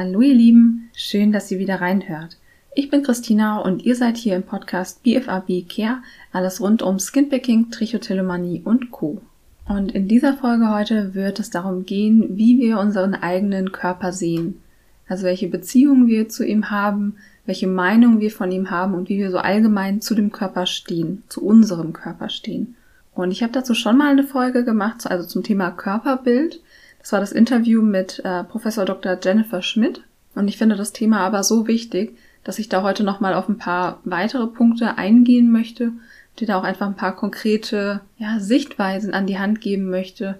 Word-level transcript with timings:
Hallo 0.00 0.20
ihr 0.20 0.34
Lieben, 0.34 0.90
schön, 0.94 1.32
dass 1.32 1.50
ihr 1.50 1.58
wieder 1.58 1.80
reinhört. 1.80 2.36
Ich 2.72 2.88
bin 2.88 3.02
Christina 3.02 3.58
und 3.58 3.82
ihr 3.82 3.96
seid 3.96 4.16
hier 4.16 4.36
im 4.36 4.44
Podcast 4.44 5.02
BFAB 5.02 5.68
Care, 5.68 6.02
alles 6.30 6.60
rund 6.60 6.82
um 6.82 7.00
Skinpicking, 7.00 7.72
Trichotillomanie 7.72 8.62
und 8.64 8.92
Co. 8.92 9.20
Und 9.66 9.90
in 9.90 10.06
dieser 10.06 10.34
Folge 10.34 10.70
heute 10.70 11.16
wird 11.16 11.40
es 11.40 11.50
darum 11.50 11.84
gehen, 11.84 12.36
wie 12.36 12.60
wir 12.60 12.78
unseren 12.78 13.16
eigenen 13.16 13.72
Körper 13.72 14.12
sehen. 14.12 14.60
Also 15.08 15.24
welche 15.24 15.48
Beziehungen 15.48 16.06
wir 16.06 16.28
zu 16.28 16.46
ihm 16.46 16.70
haben, 16.70 17.16
welche 17.44 17.66
Meinung 17.66 18.20
wir 18.20 18.30
von 18.30 18.52
ihm 18.52 18.70
haben 18.70 18.94
und 18.94 19.08
wie 19.08 19.18
wir 19.18 19.32
so 19.32 19.38
allgemein 19.38 20.00
zu 20.00 20.14
dem 20.14 20.30
Körper 20.30 20.66
stehen, 20.66 21.24
zu 21.28 21.44
unserem 21.44 21.92
Körper 21.92 22.28
stehen. 22.28 22.76
Und 23.16 23.32
ich 23.32 23.42
habe 23.42 23.52
dazu 23.52 23.74
schon 23.74 23.98
mal 23.98 24.12
eine 24.12 24.22
Folge 24.22 24.64
gemacht, 24.64 25.10
also 25.10 25.26
zum 25.26 25.42
Thema 25.42 25.72
Körperbild. 25.72 26.60
Das 27.08 27.12
war 27.14 27.20
das 27.20 27.32
Interview 27.32 27.80
mit 27.80 28.20
äh, 28.22 28.44
Professor 28.44 28.84
Dr. 28.84 29.16
Jennifer 29.22 29.62
Schmidt. 29.62 30.02
Und 30.34 30.46
ich 30.46 30.58
finde 30.58 30.76
das 30.76 30.92
Thema 30.92 31.20
aber 31.20 31.42
so 31.42 31.66
wichtig, 31.66 32.18
dass 32.44 32.58
ich 32.58 32.68
da 32.68 32.82
heute 32.82 33.02
nochmal 33.02 33.32
auf 33.32 33.48
ein 33.48 33.56
paar 33.56 34.00
weitere 34.04 34.46
Punkte 34.46 34.98
eingehen 34.98 35.50
möchte, 35.50 35.92
dir 36.38 36.46
da 36.46 36.58
auch 36.58 36.64
einfach 36.64 36.86
ein 36.86 36.96
paar 36.96 37.16
konkrete 37.16 38.02
ja, 38.18 38.40
Sichtweisen 38.40 39.14
an 39.14 39.26
die 39.26 39.38
Hand 39.38 39.62
geben 39.62 39.88
möchte, 39.88 40.38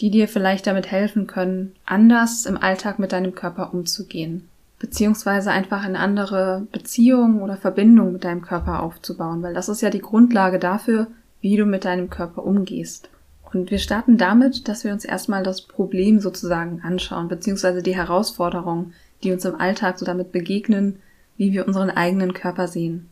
die 0.00 0.10
dir 0.10 0.26
vielleicht 0.26 0.66
damit 0.66 0.90
helfen 0.90 1.28
können, 1.28 1.76
anders 1.86 2.46
im 2.46 2.56
Alltag 2.56 2.98
mit 2.98 3.12
deinem 3.12 3.36
Körper 3.36 3.72
umzugehen. 3.72 4.48
Beziehungsweise 4.80 5.52
einfach 5.52 5.84
eine 5.84 6.00
andere 6.00 6.66
Beziehung 6.72 7.42
oder 7.42 7.56
Verbindung 7.56 8.12
mit 8.12 8.24
deinem 8.24 8.42
Körper 8.42 8.82
aufzubauen, 8.82 9.40
weil 9.44 9.54
das 9.54 9.68
ist 9.68 9.82
ja 9.82 9.90
die 9.90 10.02
Grundlage 10.02 10.58
dafür, 10.58 11.06
wie 11.40 11.56
du 11.56 11.64
mit 11.64 11.84
deinem 11.84 12.10
Körper 12.10 12.42
umgehst. 12.42 13.08
Und 13.52 13.70
wir 13.70 13.78
starten 13.78 14.18
damit, 14.18 14.68
dass 14.68 14.84
wir 14.84 14.92
uns 14.92 15.04
erstmal 15.04 15.42
das 15.42 15.62
Problem 15.62 16.20
sozusagen 16.20 16.82
anschauen, 16.82 17.28
beziehungsweise 17.28 17.82
die 17.82 17.96
Herausforderungen, 17.96 18.92
die 19.22 19.32
uns 19.32 19.44
im 19.44 19.58
Alltag 19.58 19.98
so 19.98 20.04
damit 20.04 20.32
begegnen, 20.32 21.00
wie 21.36 21.52
wir 21.52 21.66
unseren 21.66 21.90
eigenen 21.90 22.34
Körper 22.34 22.68
sehen. 22.68 23.08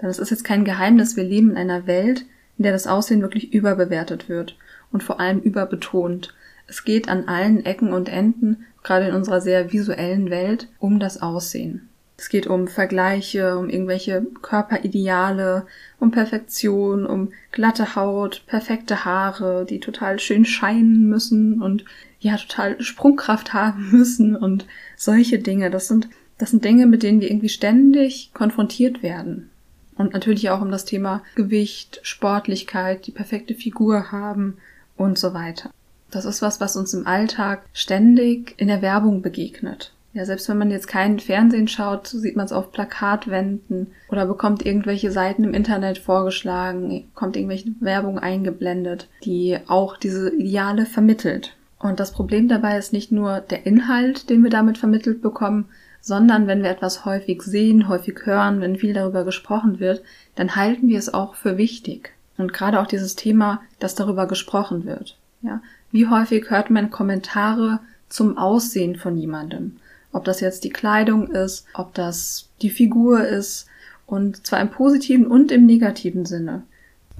Denn 0.00 0.08
es 0.08 0.18
ist 0.18 0.30
jetzt 0.30 0.44
kein 0.44 0.64
Geheimnis, 0.64 1.16
wir 1.16 1.24
leben 1.24 1.52
in 1.52 1.56
einer 1.56 1.86
Welt, 1.86 2.26
in 2.58 2.64
der 2.64 2.72
das 2.72 2.86
Aussehen 2.86 3.22
wirklich 3.22 3.52
überbewertet 3.52 4.28
wird 4.28 4.56
und 4.92 5.02
vor 5.02 5.20
allem 5.20 5.40
überbetont. 5.40 6.34
Es 6.66 6.84
geht 6.84 7.08
an 7.08 7.28
allen 7.28 7.64
Ecken 7.64 7.92
und 7.92 8.08
Enden, 8.08 8.66
gerade 8.82 9.08
in 9.08 9.14
unserer 9.14 9.40
sehr 9.40 9.72
visuellen 9.72 10.30
Welt, 10.30 10.68
um 10.78 11.00
das 11.00 11.22
Aussehen. 11.22 11.89
Es 12.20 12.28
geht 12.28 12.46
um 12.46 12.68
Vergleiche, 12.68 13.56
um 13.56 13.70
irgendwelche 13.70 14.26
Körperideale, 14.42 15.66
um 15.98 16.10
Perfektion, 16.10 17.06
um 17.06 17.32
glatte 17.50 17.96
Haut, 17.96 18.42
perfekte 18.46 19.06
Haare, 19.06 19.64
die 19.64 19.80
total 19.80 20.20
schön 20.20 20.44
scheinen 20.44 21.08
müssen 21.08 21.62
und 21.62 21.86
ja, 22.18 22.36
total 22.36 22.78
Sprungkraft 22.82 23.54
haben 23.54 23.90
müssen 23.90 24.36
und 24.36 24.66
solche 24.98 25.38
Dinge. 25.38 25.70
Das 25.70 25.88
sind, 25.88 26.10
das 26.36 26.50
sind 26.50 26.62
Dinge, 26.62 26.84
mit 26.84 27.02
denen 27.02 27.22
wir 27.22 27.30
irgendwie 27.30 27.48
ständig 27.48 28.32
konfrontiert 28.34 29.02
werden. 29.02 29.48
Und 29.96 30.12
natürlich 30.12 30.50
auch 30.50 30.60
um 30.60 30.70
das 30.70 30.84
Thema 30.84 31.22
Gewicht, 31.36 32.00
Sportlichkeit, 32.02 33.06
die 33.06 33.12
perfekte 33.12 33.54
Figur 33.54 34.12
haben 34.12 34.58
und 34.98 35.18
so 35.18 35.32
weiter. 35.32 35.70
Das 36.10 36.26
ist 36.26 36.42
was, 36.42 36.60
was 36.60 36.76
uns 36.76 36.92
im 36.92 37.06
Alltag 37.06 37.62
ständig 37.72 38.52
in 38.58 38.68
der 38.68 38.82
Werbung 38.82 39.22
begegnet. 39.22 39.94
Ja, 40.12 40.24
selbst 40.24 40.48
wenn 40.48 40.58
man 40.58 40.72
jetzt 40.72 40.88
keinen 40.88 41.20
Fernsehen 41.20 41.68
schaut, 41.68 42.08
sieht 42.08 42.34
man 42.34 42.46
es 42.46 42.52
auf 42.52 42.72
Plakatwänden 42.72 43.92
oder 44.08 44.26
bekommt 44.26 44.66
irgendwelche 44.66 45.12
Seiten 45.12 45.44
im 45.44 45.54
Internet 45.54 45.98
vorgeschlagen, 45.98 47.08
kommt 47.14 47.36
irgendwelche 47.36 47.70
Werbung 47.78 48.18
eingeblendet, 48.18 49.08
die 49.24 49.58
auch 49.68 49.96
diese 49.96 50.34
Ideale 50.34 50.86
vermittelt. 50.86 51.54
Und 51.78 52.00
das 52.00 52.12
Problem 52.12 52.48
dabei 52.48 52.76
ist 52.76 52.92
nicht 52.92 53.12
nur 53.12 53.40
der 53.40 53.66
Inhalt, 53.66 54.28
den 54.30 54.42
wir 54.42 54.50
damit 54.50 54.78
vermittelt 54.78 55.22
bekommen, 55.22 55.66
sondern 56.00 56.46
wenn 56.46 56.62
wir 56.62 56.70
etwas 56.70 57.04
häufig 57.04 57.42
sehen, 57.42 57.88
häufig 57.88 58.18
hören, 58.24 58.60
wenn 58.60 58.76
viel 58.76 58.94
darüber 58.94 59.24
gesprochen 59.24 59.80
wird, 59.80 60.02
dann 60.34 60.56
halten 60.56 60.88
wir 60.88 60.98
es 60.98 61.12
auch 61.12 61.34
für 61.36 61.56
wichtig. 61.56 62.12
Und 62.36 62.52
gerade 62.52 62.80
auch 62.80 62.86
dieses 62.86 63.16
Thema, 63.16 63.60
dass 63.78 63.94
darüber 63.94 64.26
gesprochen 64.26 64.86
wird. 64.86 65.18
Ja, 65.42 65.62
wie 65.92 66.08
häufig 66.08 66.50
hört 66.50 66.70
man 66.70 66.90
Kommentare 66.90 67.80
zum 68.08 68.36
Aussehen 68.36 68.96
von 68.96 69.16
jemandem? 69.16 69.76
Ob 70.12 70.24
das 70.24 70.40
jetzt 70.40 70.64
die 70.64 70.70
Kleidung 70.70 71.30
ist, 71.30 71.66
ob 71.74 71.94
das 71.94 72.48
die 72.62 72.70
Figur 72.70 73.24
ist 73.24 73.66
und 74.06 74.46
zwar 74.46 74.60
im 74.60 74.70
positiven 74.70 75.26
und 75.26 75.52
im 75.52 75.66
negativen 75.66 76.26
Sinne. 76.26 76.64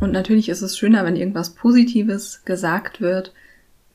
Und 0.01 0.13
natürlich 0.13 0.49
ist 0.49 0.63
es 0.63 0.79
schöner, 0.79 1.05
wenn 1.05 1.17
irgendwas 1.17 1.51
Positives 1.51 2.43
gesagt 2.45 3.01
wird, 3.01 3.33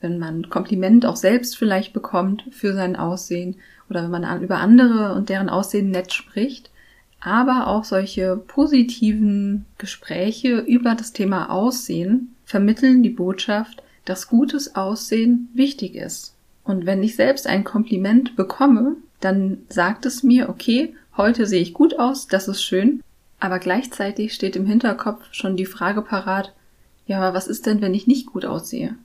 wenn 0.00 0.18
man 0.18 0.48
Kompliment 0.48 1.04
auch 1.04 1.16
selbst 1.16 1.56
vielleicht 1.56 1.92
bekommt 1.92 2.44
für 2.50 2.74
sein 2.74 2.96
Aussehen 2.96 3.56
oder 3.90 4.04
wenn 4.04 4.10
man 4.10 4.42
über 4.42 4.58
andere 4.58 5.14
und 5.14 5.28
deren 5.28 5.48
Aussehen 5.48 5.90
nett 5.90 6.12
spricht. 6.12 6.70
Aber 7.20 7.66
auch 7.66 7.84
solche 7.84 8.36
positiven 8.36 9.64
Gespräche 9.78 10.58
über 10.58 10.94
das 10.94 11.12
Thema 11.12 11.50
Aussehen 11.50 12.36
vermitteln 12.44 13.02
die 13.02 13.10
Botschaft, 13.10 13.82
dass 14.04 14.28
gutes 14.28 14.76
Aussehen 14.76 15.48
wichtig 15.54 15.96
ist. 15.96 16.35
Und 16.66 16.84
wenn 16.84 17.02
ich 17.02 17.14
selbst 17.14 17.46
ein 17.46 17.64
Kompliment 17.64 18.34
bekomme, 18.34 18.96
dann 19.20 19.58
sagt 19.68 20.04
es 20.04 20.22
mir, 20.22 20.48
okay, 20.48 20.94
heute 21.16 21.46
sehe 21.46 21.62
ich 21.62 21.72
gut 21.72 21.98
aus, 21.98 22.26
das 22.26 22.48
ist 22.48 22.62
schön, 22.62 23.02
aber 23.38 23.58
gleichzeitig 23.60 24.34
steht 24.34 24.56
im 24.56 24.66
Hinterkopf 24.66 25.22
schon 25.30 25.56
die 25.56 25.66
Frage 25.66 26.02
parat, 26.02 26.52
ja, 27.06 27.18
aber 27.18 27.34
was 27.34 27.46
ist 27.46 27.66
denn, 27.66 27.80
wenn 27.80 27.94
ich 27.94 28.08
nicht 28.08 28.26
gut 28.26 28.44
aussehe? 28.44 28.96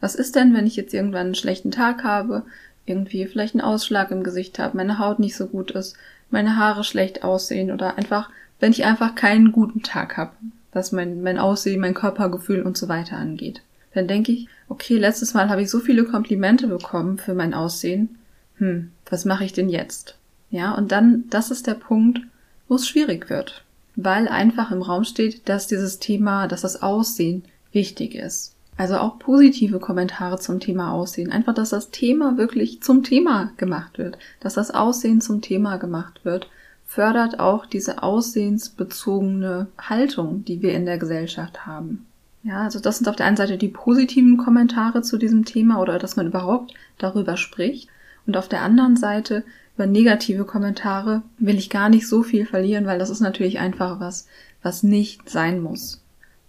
Was 0.00 0.14
ist 0.14 0.36
denn, 0.36 0.54
wenn 0.54 0.66
ich 0.66 0.76
jetzt 0.76 0.92
irgendwann 0.92 1.26
einen 1.26 1.34
schlechten 1.34 1.70
Tag 1.70 2.04
habe, 2.04 2.42
irgendwie 2.84 3.26
vielleicht 3.26 3.54
einen 3.54 3.64
Ausschlag 3.64 4.10
im 4.10 4.22
Gesicht 4.22 4.58
habe, 4.58 4.76
meine 4.76 4.98
Haut 4.98 5.18
nicht 5.18 5.36
so 5.36 5.46
gut 5.46 5.70
ist, 5.70 5.96
meine 6.30 6.56
Haare 6.56 6.84
schlecht 6.84 7.24
aussehen 7.24 7.70
oder 7.70 7.96
einfach, 7.96 8.30
wenn 8.60 8.72
ich 8.72 8.84
einfach 8.84 9.14
keinen 9.14 9.52
guten 9.52 9.82
Tag 9.82 10.18
habe, 10.18 10.32
was 10.72 10.92
mein, 10.92 11.22
mein 11.22 11.38
Aussehen, 11.38 11.80
mein 11.80 11.94
Körpergefühl 11.94 12.62
und 12.62 12.76
so 12.76 12.88
weiter 12.88 13.16
angeht. 13.16 13.62
Dann 13.94 14.08
denke 14.08 14.32
ich, 14.32 14.48
okay, 14.68 14.98
letztes 14.98 15.34
Mal 15.34 15.48
habe 15.48 15.62
ich 15.62 15.70
so 15.70 15.80
viele 15.80 16.04
Komplimente 16.04 16.68
bekommen 16.68 17.18
für 17.18 17.34
mein 17.34 17.54
Aussehen. 17.54 18.18
Hm, 18.56 18.92
was 19.08 19.24
mache 19.24 19.44
ich 19.44 19.52
denn 19.52 19.68
jetzt? 19.68 20.16
Ja, 20.50 20.74
und 20.74 20.92
dann, 20.92 21.24
das 21.30 21.50
ist 21.50 21.66
der 21.66 21.74
Punkt, 21.74 22.20
wo 22.68 22.76
es 22.76 22.88
schwierig 22.88 23.30
wird. 23.30 23.64
Weil 23.96 24.28
einfach 24.28 24.70
im 24.70 24.82
Raum 24.82 25.04
steht, 25.04 25.48
dass 25.48 25.66
dieses 25.66 25.98
Thema, 25.98 26.46
dass 26.46 26.62
das 26.62 26.82
Aussehen 26.82 27.44
wichtig 27.72 28.14
ist. 28.14 28.54
Also 28.76 28.96
auch 28.96 29.18
positive 29.18 29.78
Kommentare 29.78 30.38
zum 30.38 30.58
Thema 30.58 30.92
Aussehen. 30.92 31.30
Einfach, 31.30 31.54
dass 31.54 31.70
das 31.70 31.90
Thema 31.90 32.38
wirklich 32.38 32.82
zum 32.82 33.02
Thema 33.02 33.52
gemacht 33.56 33.98
wird. 33.98 34.16
Dass 34.40 34.54
das 34.54 34.70
Aussehen 34.70 35.20
zum 35.20 35.42
Thema 35.42 35.76
gemacht 35.76 36.24
wird, 36.24 36.48
fördert 36.86 37.38
auch 37.38 37.66
diese 37.66 38.02
aussehensbezogene 38.02 39.66
Haltung, 39.78 40.44
die 40.44 40.62
wir 40.62 40.72
in 40.72 40.86
der 40.86 40.98
Gesellschaft 40.98 41.66
haben. 41.66 42.06
Ja, 42.42 42.62
also 42.62 42.80
das 42.80 42.98
sind 42.98 43.08
auf 43.08 43.16
der 43.16 43.26
einen 43.26 43.36
Seite 43.36 43.58
die 43.58 43.68
positiven 43.68 44.38
Kommentare 44.38 45.02
zu 45.02 45.18
diesem 45.18 45.44
Thema 45.44 45.80
oder 45.80 45.98
dass 45.98 46.16
man 46.16 46.26
überhaupt 46.26 46.74
darüber 46.98 47.36
spricht. 47.36 47.88
Und 48.26 48.36
auf 48.36 48.48
der 48.48 48.62
anderen 48.62 48.96
Seite 48.96 49.44
über 49.76 49.86
negative 49.86 50.44
Kommentare 50.44 51.22
will 51.38 51.56
ich 51.56 51.70
gar 51.70 51.88
nicht 51.88 52.08
so 52.08 52.22
viel 52.22 52.46
verlieren, 52.46 52.86
weil 52.86 52.98
das 52.98 53.10
ist 53.10 53.20
natürlich 53.20 53.58
einfach 53.58 54.00
was, 54.00 54.26
was 54.62 54.82
nicht 54.82 55.28
sein 55.28 55.60
muss. 55.60 56.02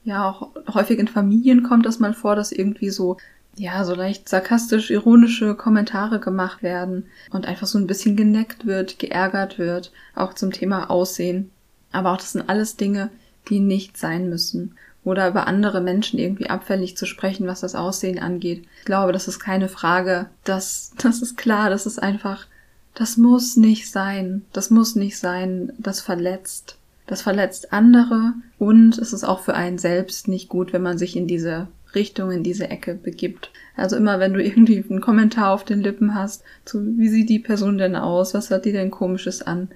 Ja, 0.04 0.30
auch 0.30 0.50
häufig 0.74 0.98
in 0.98 1.08
Familien 1.08 1.64
kommt 1.64 1.86
das 1.86 2.00
mal 2.00 2.14
vor, 2.14 2.36
dass 2.36 2.52
irgendwie 2.52 2.90
so, 2.90 3.18
ja, 3.56 3.84
so 3.84 3.94
leicht 3.94 4.30
sarkastisch, 4.30 4.92
ironische 4.92 5.56
Kommentare 5.56 6.20
gemacht 6.20 6.64
werden 6.64 7.06
und 7.32 7.46
einfach 7.46 7.68
so 7.68 7.78
ein 7.78 7.88
bisschen 7.88 8.16
geneckt 8.16 8.66
wird, 8.66 8.98
geärgert 8.98 9.60
wird, 9.60 9.92
auch 10.16 10.34
zum 10.34 10.52
Thema 10.52 10.90
Aussehen. 10.90 11.52
Aber 11.92 12.14
auch 12.14 12.18
das 12.18 12.32
sind 12.32 12.50
alles 12.50 12.78
Dinge, 12.78 13.10
die 13.50 13.60
nicht 13.60 13.98
sein 13.98 14.30
müssen 14.30 14.76
oder 15.04 15.28
über 15.28 15.48
andere 15.48 15.82
Menschen 15.82 16.20
irgendwie 16.20 16.50
abfällig 16.50 16.96
zu 16.96 17.06
sprechen, 17.06 17.48
was 17.48 17.62
das 17.62 17.76
Aussehen 17.76 18.20
angeht. 18.20 18.66
Ich 18.80 18.86
glaube, 18.86 19.14
das 19.14 19.28
ist 19.28 19.40
keine 19.40 19.68
Frage. 19.68 20.28
Das, 20.44 20.94
das 20.98 21.22
ist 21.22 21.38
klar, 21.38 21.70
das 21.70 21.86
ist 21.86 22.02
einfach, 22.02 22.46
das 22.94 23.18
muss 23.18 23.58
nicht 23.58 23.90
sein. 23.90 24.44
Das 24.54 24.70
muss 24.70 24.96
nicht 24.96 25.18
sein. 25.18 25.74
Das 25.78 26.02
verletzt. 26.02 26.78
Das 27.08 27.24
verletzt 27.24 27.74
andere 27.74 28.34
und 28.58 28.98
es 28.98 29.12
ist 29.12 29.26
auch 29.26 29.42
für 29.42 29.54
einen 29.54 29.78
selbst 29.78 30.30
nicht 30.30 30.48
gut, 30.48 30.72
wenn 30.72 30.82
man 30.82 30.98
sich 30.98 31.18
in 31.18 31.28
diese 31.28 31.68
Richtung, 31.94 32.32
in 32.32 32.44
diese 32.44 32.70
Ecke 32.70 32.96
begibt. 32.96 33.52
Also 33.76 33.98
immer, 33.98 34.20
wenn 34.20 34.34
du 34.34 34.42
irgendwie 34.42 34.86
einen 34.90 35.02
Kommentar 35.02 35.52
auf 35.52 35.66
den 35.66 35.82
Lippen 35.82 36.16
hast, 36.16 36.44
zu 36.64 36.98
wie 36.98 37.10
sieht 37.10 37.30
die 37.30 37.40
Person 37.40 37.78
denn 37.78 37.96
aus, 37.96 38.34
was 38.34 38.50
hat 38.50 38.64
die 38.64 38.72
denn 38.72 38.92
komisches 38.92 39.42
an, 39.42 39.70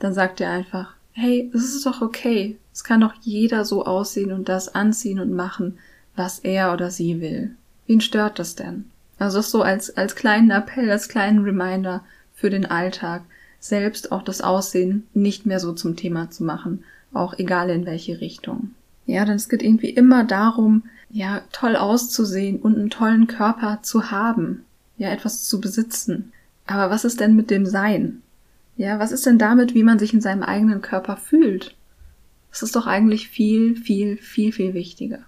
dann 0.00 0.14
sagt 0.14 0.40
dir 0.40 0.48
einfach, 0.48 0.94
hey, 1.12 1.50
es 1.54 1.74
ist 1.74 1.86
doch 1.86 2.02
okay. 2.02 2.56
Es 2.72 2.84
kann 2.84 3.00
doch 3.00 3.14
jeder 3.20 3.64
so 3.64 3.84
aussehen 3.84 4.32
und 4.32 4.48
das 4.48 4.74
anziehen 4.74 5.20
und 5.20 5.32
machen, 5.32 5.78
was 6.16 6.38
er 6.38 6.72
oder 6.72 6.90
sie 6.90 7.20
will. 7.20 7.54
Wen 7.86 8.00
stört 8.00 8.38
das 8.38 8.54
denn? 8.54 8.84
Also 9.18 9.38
das 9.38 9.50
so 9.50 9.62
als, 9.62 9.96
als 9.96 10.16
kleinen 10.16 10.50
Appell, 10.50 10.90
als 10.90 11.08
kleinen 11.08 11.44
Reminder 11.44 12.02
für 12.34 12.50
den 12.50 12.66
Alltag, 12.66 13.22
selbst 13.58 14.12
auch 14.12 14.22
das 14.22 14.40
Aussehen 14.40 15.06
nicht 15.12 15.44
mehr 15.44 15.60
so 15.60 15.72
zum 15.72 15.96
Thema 15.96 16.30
zu 16.30 16.44
machen, 16.44 16.84
auch 17.12 17.38
egal 17.38 17.68
in 17.70 17.84
welche 17.84 18.20
Richtung. 18.20 18.70
Ja, 19.06 19.24
denn 19.24 19.36
es 19.36 19.48
geht 19.48 19.62
irgendwie 19.62 19.90
immer 19.90 20.24
darum, 20.24 20.84
ja, 21.10 21.42
toll 21.52 21.76
auszusehen 21.76 22.58
und 22.60 22.78
einen 22.78 22.90
tollen 22.90 23.26
Körper 23.26 23.80
zu 23.82 24.10
haben, 24.10 24.64
ja, 24.96 25.10
etwas 25.10 25.44
zu 25.44 25.60
besitzen. 25.60 26.32
Aber 26.66 26.90
was 26.90 27.04
ist 27.04 27.20
denn 27.20 27.34
mit 27.34 27.50
dem 27.50 27.66
Sein? 27.66 28.22
Ja, 28.80 28.98
was 28.98 29.12
ist 29.12 29.26
denn 29.26 29.36
damit, 29.36 29.74
wie 29.74 29.82
man 29.82 29.98
sich 29.98 30.14
in 30.14 30.22
seinem 30.22 30.42
eigenen 30.42 30.80
Körper 30.80 31.18
fühlt? 31.18 31.76
Das 32.50 32.62
ist 32.62 32.74
doch 32.74 32.86
eigentlich 32.86 33.28
viel, 33.28 33.76
viel, 33.76 34.16
viel, 34.16 34.52
viel 34.52 34.72
wichtiger. 34.72 35.18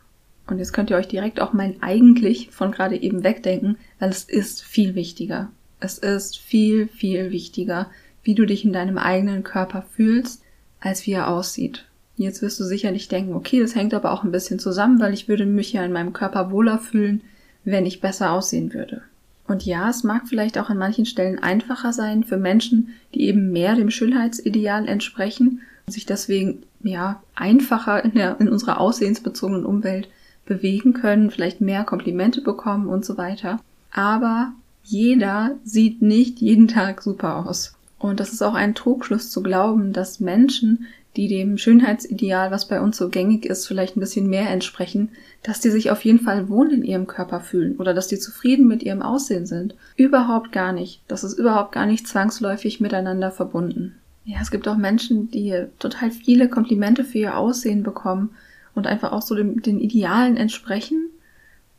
Und 0.47 0.59
jetzt 0.59 0.73
könnt 0.73 0.89
ihr 0.89 0.97
euch 0.97 1.07
direkt 1.07 1.39
auch 1.39 1.53
mein 1.53 1.83
eigentlich 1.83 2.51
von 2.51 2.73
gerade 2.73 2.97
eben 2.97 3.25
wegdenken, 3.25 3.77
weil 3.99 4.09
es 4.09 4.25
ist 4.25 4.63
viel 4.63 4.95
wichtiger. 4.95 5.51
Es 5.81 5.99
ist 5.99 6.39
viel, 6.39 6.89
viel 6.89 7.31
wichtiger, 7.31 7.91
wie 8.23 8.35
du 8.35 8.47
dich 8.47 8.65
in 8.65 8.73
deinem 8.73 8.97
eigenen 8.97 9.43
Körper 9.43 9.83
fühlst, 9.83 10.43
als 10.81 11.07
wie 11.07 11.13
er 11.13 11.29
aussieht. 11.29 11.85
Jetzt 12.17 12.41
wirst 12.41 12.59
du 12.59 12.65
sicherlich 12.65 13.09
denken, 13.09 13.35
okay, 13.35 13.61
das 13.61 13.75
hängt 13.75 13.93
aber 13.93 14.13
auch 14.13 14.25
ein 14.25 14.33
bisschen 14.33 14.61
zusammen, 14.61 14.99
weil 14.99 15.13
ich 15.13 15.29
würde 15.29 15.45
mich 15.45 15.75
ja 15.75 15.85
in 15.85 15.93
meinem 15.93 16.15
Körper 16.15 16.53
wohler 16.53 16.79
fühlen, 16.79 17.21
wenn 17.65 17.85
ich 17.85 18.01
besser 18.01 18.31
aussehen 18.31 18.73
würde. 18.73 19.03
Und 19.47 19.65
ja, 19.67 19.91
es 19.91 20.05
mag 20.05 20.29
vielleicht 20.29 20.59
auch 20.59 20.71
an 20.71 20.79
manchen 20.79 21.07
Stellen 21.07 21.39
einfacher 21.39 21.93
sein 21.93 22.25
für 22.25 22.37
Menschen, 22.37 22.95
die 23.15 23.23
eben 23.23 23.51
mehr 23.51 23.75
dem 23.75 23.91
Schönheitsideal 23.91 24.89
entsprechen 24.89 25.63
und 25.87 25.93
sich 25.93 26.07
deswegen 26.07 26.63
ja 26.83 27.23
einfacher 27.35 28.05
in, 28.05 28.15
der, 28.15 28.41
in 28.41 28.49
unserer 28.49 28.81
aussehensbezogenen 28.81 29.67
Umwelt 29.67 30.09
bewegen 30.47 30.93
können, 30.93 31.31
vielleicht 31.31 31.61
mehr 31.61 31.85
Komplimente 31.85 32.41
bekommen 32.41 32.87
und 32.87 33.05
so 33.05 33.17
weiter. 33.17 33.61
Aber 33.93 34.53
jeder 34.83 35.57
sieht 35.65 36.03
nicht 36.03 36.41
jeden 36.41 36.69
Tag 36.69 37.03
super 37.03 37.47
aus. 37.47 37.77
Und 37.99 38.19
das 38.19 38.33
ist 38.33 38.43
auch 38.43 38.55
ein 38.55 38.75
Trugschluss 38.75 39.31
zu 39.31 39.43
glauben, 39.43 39.93
dass 39.93 40.19
Menschen, 40.19 40.87
die 41.17 41.29
dem 41.29 41.59
Schönheitsideal, 41.59 42.51
was 42.51 42.69
bei 42.69 42.81
uns 42.81 42.97
so 42.97 43.09
gängig 43.09 43.45
ist, 43.45 43.67
vielleicht 43.67 43.97
ein 43.97 44.01
bisschen 44.01 44.29
mehr 44.29 44.49
entsprechen, 44.49 45.11
dass 45.43 45.61
die 45.61 45.71
sich 45.71 45.91
auf 45.91 46.05
jeden 46.05 46.21
Fall 46.21 46.49
wohl 46.49 46.73
in 46.73 46.85
ihrem 46.85 47.07
Körper 47.07 47.41
fühlen 47.41 47.77
oder 47.77 47.93
dass 47.93 48.09
die 48.09 48.19
zufrieden 48.19 48.67
mit 48.67 48.83
ihrem 48.83 49.03
Aussehen 49.03 49.45
sind. 49.45 49.75
Überhaupt 49.97 50.53
gar 50.53 50.73
nicht. 50.73 51.03
Das 51.09 51.25
ist 51.25 51.39
überhaupt 51.39 51.73
gar 51.73 51.87
nicht 51.87 52.09
zwangsläufig 52.09 52.81
miteinander 52.81 53.31
verbunden. 53.31 53.97
Ja, 54.25 54.39
es 54.41 54.51
gibt 54.51 54.69
auch 54.69 54.77
Menschen, 54.77 55.31
die 55.31 55.65
total 55.79 56.11
viele 56.11 56.49
Komplimente 56.49 57.05
für 57.05 57.19
ihr 57.19 57.37
Aussehen 57.37 57.83
bekommen 57.83 58.31
und 58.75 58.87
einfach 58.87 59.13
auch 59.13 59.23
so 59.23 59.35
dem, 59.35 59.61
den 59.63 59.81
Idealen 59.81 60.37
entsprechen 60.37 61.11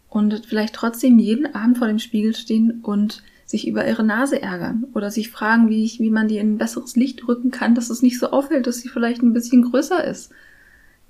und 0.09 0.45
vielleicht 0.45 0.75
trotzdem 0.75 1.17
jeden 1.17 1.55
Abend 1.55 1.79
vor 1.79 1.87
dem 1.87 1.99
Spiegel 1.99 2.35
stehen 2.35 2.81
und 2.83 3.23
sich 3.53 3.67
über 3.67 3.87
ihre 3.87 4.03
Nase 4.03 4.41
ärgern 4.41 4.85
oder 4.95 5.11
sich 5.11 5.29
fragen, 5.29 5.69
wie 5.69 5.83
ich, 5.83 5.99
wie 5.99 6.09
man 6.09 6.27
die 6.27 6.39
in 6.39 6.55
ein 6.55 6.57
besseres 6.57 6.95
Licht 6.95 7.27
rücken 7.27 7.51
kann, 7.51 7.75
dass 7.75 7.91
es 7.91 8.01
nicht 8.01 8.19
so 8.19 8.31
auffällt, 8.31 8.65
dass 8.65 8.79
sie 8.79 8.89
vielleicht 8.89 9.21
ein 9.21 9.31
bisschen 9.31 9.61
größer 9.61 10.03
ist. 10.03 10.31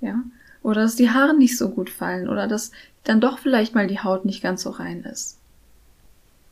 Ja. 0.02 0.22
Oder 0.62 0.82
dass 0.82 0.94
die 0.94 1.08
Haare 1.08 1.34
nicht 1.34 1.56
so 1.56 1.70
gut 1.70 1.88
fallen 1.88 2.28
oder 2.28 2.46
dass 2.46 2.70
dann 3.02 3.22
doch 3.22 3.38
vielleicht 3.38 3.74
mal 3.74 3.86
die 3.86 4.00
Haut 4.00 4.26
nicht 4.26 4.42
ganz 4.42 4.62
so 4.62 4.68
rein 4.68 5.04
ist. 5.04 5.38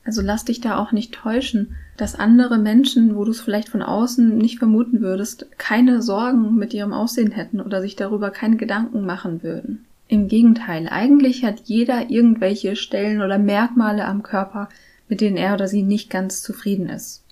Also 0.02 0.22
lass 0.22 0.46
dich 0.46 0.62
da 0.62 0.78
auch 0.78 0.92
nicht 0.92 1.12
täuschen, 1.12 1.76
dass 1.98 2.18
andere 2.18 2.56
Menschen, 2.56 3.14
wo 3.14 3.26
du 3.26 3.30
es 3.30 3.42
vielleicht 3.42 3.68
von 3.68 3.82
außen 3.82 4.38
nicht 4.38 4.58
vermuten 4.58 5.02
würdest, 5.02 5.46
keine 5.58 6.00
Sorgen 6.00 6.54
mit 6.54 6.72
ihrem 6.72 6.94
Aussehen 6.94 7.32
hätten 7.32 7.60
oder 7.60 7.82
sich 7.82 7.96
darüber 7.96 8.30
keine 8.30 8.56
Gedanken 8.56 9.04
machen 9.04 9.42
würden. 9.42 9.84
Im 10.08 10.28
Gegenteil, 10.28 10.88
eigentlich 10.88 11.44
hat 11.44 11.60
jeder 11.64 12.08
irgendwelche 12.08 12.76
Stellen 12.76 13.20
oder 13.20 13.38
Merkmale 13.38 14.06
am 14.06 14.22
Körper, 14.22 14.70
mit 15.08 15.20
denen 15.20 15.36
er 15.36 15.54
oder 15.54 15.68
sie 15.68 15.82
nicht 15.82 16.10
ganz 16.10 16.42
zufrieden 16.42 16.88
ist. 16.88 17.22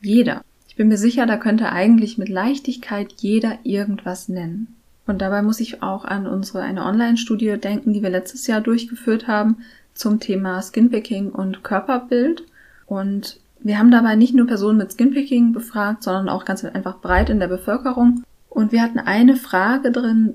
Jeder. 0.00 0.42
Ich 0.68 0.76
bin 0.76 0.88
mir 0.88 0.98
sicher, 0.98 1.26
da 1.26 1.36
könnte 1.36 1.70
eigentlich 1.70 2.16
mit 2.16 2.28
Leichtigkeit 2.28 3.12
jeder 3.18 3.58
irgendwas 3.64 4.28
nennen. 4.28 4.76
Und 5.06 5.20
dabei 5.20 5.42
muss 5.42 5.60
ich 5.60 5.82
auch 5.82 6.04
an 6.04 6.26
unsere 6.26 6.62
eine 6.62 6.84
Online-Studie 6.84 7.58
denken, 7.58 7.92
die 7.92 8.02
wir 8.02 8.10
letztes 8.10 8.46
Jahr 8.46 8.60
durchgeführt 8.60 9.26
haben, 9.26 9.58
zum 9.92 10.20
Thema 10.20 10.62
Skinpicking 10.62 11.30
und 11.30 11.64
Körperbild. 11.64 12.44
Und 12.86 13.40
wir 13.60 13.78
haben 13.78 13.90
dabei 13.90 14.14
nicht 14.14 14.34
nur 14.34 14.46
Personen 14.46 14.78
mit 14.78 14.92
Skinpicking 14.92 15.52
befragt, 15.52 16.02
sondern 16.02 16.28
auch 16.28 16.44
ganz 16.44 16.64
einfach 16.64 17.00
breit 17.00 17.28
in 17.28 17.40
der 17.40 17.48
Bevölkerung. 17.48 18.22
Und 18.48 18.72
wir 18.72 18.82
hatten 18.82 18.98
eine 18.98 19.36
Frage 19.36 19.90
drin, 19.90 20.34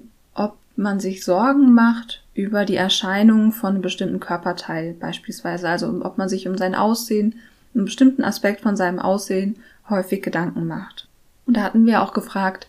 man 0.77 1.00
sich 1.00 1.24
Sorgen 1.24 1.74
macht 1.74 2.24
über 2.33 2.66
die 2.66 2.75
Erscheinung 2.75 3.51
von 3.51 3.72
einem 3.72 3.81
bestimmten 3.81 4.19
Körperteil 4.19 4.94
beispielsweise, 4.94 5.69
also 5.69 5.88
ob 6.04 6.18
man 6.18 6.30
sich 6.30 6.48
um 6.48 6.57
sein 6.57 6.75
Aussehen, 6.75 7.36
einen 7.74 7.86
bestimmten 7.86 8.24
Aspekt 8.24 8.62
von 8.62 8.75
seinem 8.75 9.00
Aussehen 9.00 9.57
häufig 9.89 10.22
Gedanken 10.22 10.68
macht. 10.68 11.07
Und 11.45 11.57
da 11.57 11.62
hatten 11.62 11.86
wir 11.86 12.01
auch 12.01 12.13
gefragt, 12.13 12.68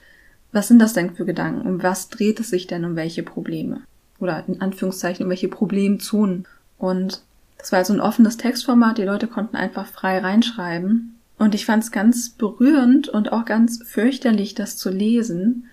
was 0.53 0.69
sind 0.69 0.79
das 0.79 0.93
denn 0.93 1.15
für 1.15 1.25
Gedanken? 1.25 1.67
Um 1.67 1.83
was 1.83 2.09
dreht 2.09 2.41
es 2.41 2.51
sich 2.51 2.67
denn 2.67 2.85
um 2.85 2.97
welche 2.97 3.23
Probleme? 3.23 3.83
Oder 4.19 4.45
in 4.47 4.61
Anführungszeichen 4.61 5.25
um 5.25 5.31
welche 5.31 5.49
Problemzonen? 5.49 6.47
Und 6.79 7.23
das 7.59 7.73
war 7.73 7.81
also 7.81 7.93
ein 7.93 8.01
offenes 8.01 8.37
Textformat, 8.37 8.99
die 8.99 9.05
Leute 9.05 9.27
konnten 9.27 9.57
einfach 9.57 9.87
frei 9.87 10.19
reinschreiben. 10.19 11.19
Und 11.39 11.55
ich 11.55 11.67
fand 11.67 11.83
es 11.83 11.93
ganz 11.93 12.31
berührend 12.31 13.09
und 13.09 13.33
auch 13.33 13.45
ganz 13.45 13.83
fürchterlich, 13.85 14.55
das 14.55 14.77
zu 14.77 14.91
lesen, 14.91 15.69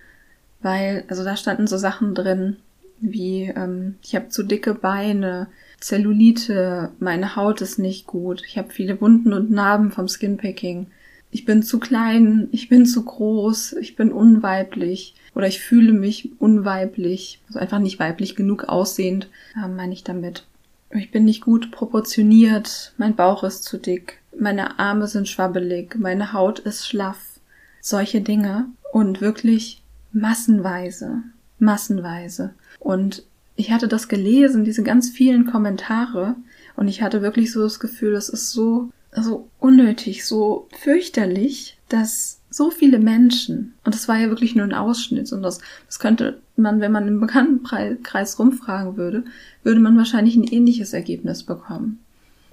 weil, 0.64 1.04
also 1.08 1.24
da 1.24 1.36
standen 1.36 1.66
so 1.66 1.76
Sachen 1.76 2.14
drin, 2.14 2.56
wie 3.00 3.52
ähm, 3.54 3.96
ich 4.02 4.14
habe 4.14 4.28
zu 4.28 4.42
dicke 4.42 4.74
Beine, 4.74 5.48
Zellulite, 5.78 6.90
meine 6.98 7.36
Haut 7.36 7.60
ist 7.60 7.78
nicht 7.78 8.06
gut, 8.06 8.42
ich 8.46 8.56
habe 8.56 8.70
viele 8.70 9.00
Wunden 9.00 9.32
und 9.32 9.50
Narben 9.50 9.90
vom 9.90 10.08
Skinpicking, 10.08 10.86
ich 11.30 11.44
bin 11.44 11.62
zu 11.62 11.78
klein, 11.78 12.48
ich 12.52 12.68
bin 12.68 12.86
zu 12.86 13.04
groß, 13.04 13.74
ich 13.74 13.96
bin 13.96 14.12
unweiblich 14.12 15.14
oder 15.34 15.46
ich 15.46 15.60
fühle 15.60 15.92
mich 15.92 16.30
unweiblich, 16.38 17.40
also 17.48 17.58
einfach 17.58 17.80
nicht 17.80 17.98
weiblich 17.98 18.36
genug 18.36 18.64
aussehend, 18.64 19.28
äh, 19.56 19.68
meine 19.68 19.92
ich 19.92 20.04
damit. 20.04 20.46
Ich 20.90 21.10
bin 21.10 21.24
nicht 21.24 21.42
gut 21.42 21.72
proportioniert, 21.72 22.94
mein 22.96 23.16
Bauch 23.16 23.42
ist 23.42 23.64
zu 23.64 23.78
dick, 23.78 24.20
meine 24.38 24.78
Arme 24.78 25.08
sind 25.08 25.28
schwabbelig, 25.28 25.96
meine 25.98 26.32
Haut 26.32 26.60
ist 26.60 26.86
schlaff. 26.86 27.34
Solche 27.80 28.20
Dinge. 28.20 28.66
Und 28.92 29.20
wirklich 29.20 29.83
massenweise. 30.14 31.22
Massenweise. 31.58 32.54
Und 32.78 33.24
ich 33.56 33.70
hatte 33.70 33.88
das 33.88 34.08
gelesen, 34.08 34.64
diese 34.64 34.82
ganz 34.82 35.10
vielen 35.10 35.46
Kommentare, 35.46 36.36
und 36.76 36.88
ich 36.88 37.02
hatte 37.02 37.22
wirklich 37.22 37.52
so 37.52 37.62
das 37.62 37.78
Gefühl, 37.78 38.14
es 38.14 38.28
ist 38.28 38.50
so, 38.50 38.90
so 39.12 39.48
unnötig, 39.60 40.24
so 40.24 40.68
fürchterlich, 40.76 41.78
dass 41.88 42.40
so 42.50 42.70
viele 42.70 42.98
Menschen, 42.98 43.74
und 43.84 43.94
das 43.94 44.08
war 44.08 44.18
ja 44.18 44.28
wirklich 44.28 44.54
nur 44.54 44.64
ein 44.64 44.72
Ausschnitt, 44.72 45.32
und 45.32 45.42
das, 45.42 45.60
das 45.86 45.98
könnte 45.98 46.40
man, 46.56 46.80
wenn 46.80 46.92
man 46.92 47.06
im 47.06 47.20
Bekanntenkreis 47.20 48.38
rumfragen 48.38 48.96
würde, 48.96 49.24
würde 49.62 49.80
man 49.80 49.96
wahrscheinlich 49.96 50.36
ein 50.36 50.44
ähnliches 50.44 50.92
Ergebnis 50.92 51.42
bekommen. 51.42 52.03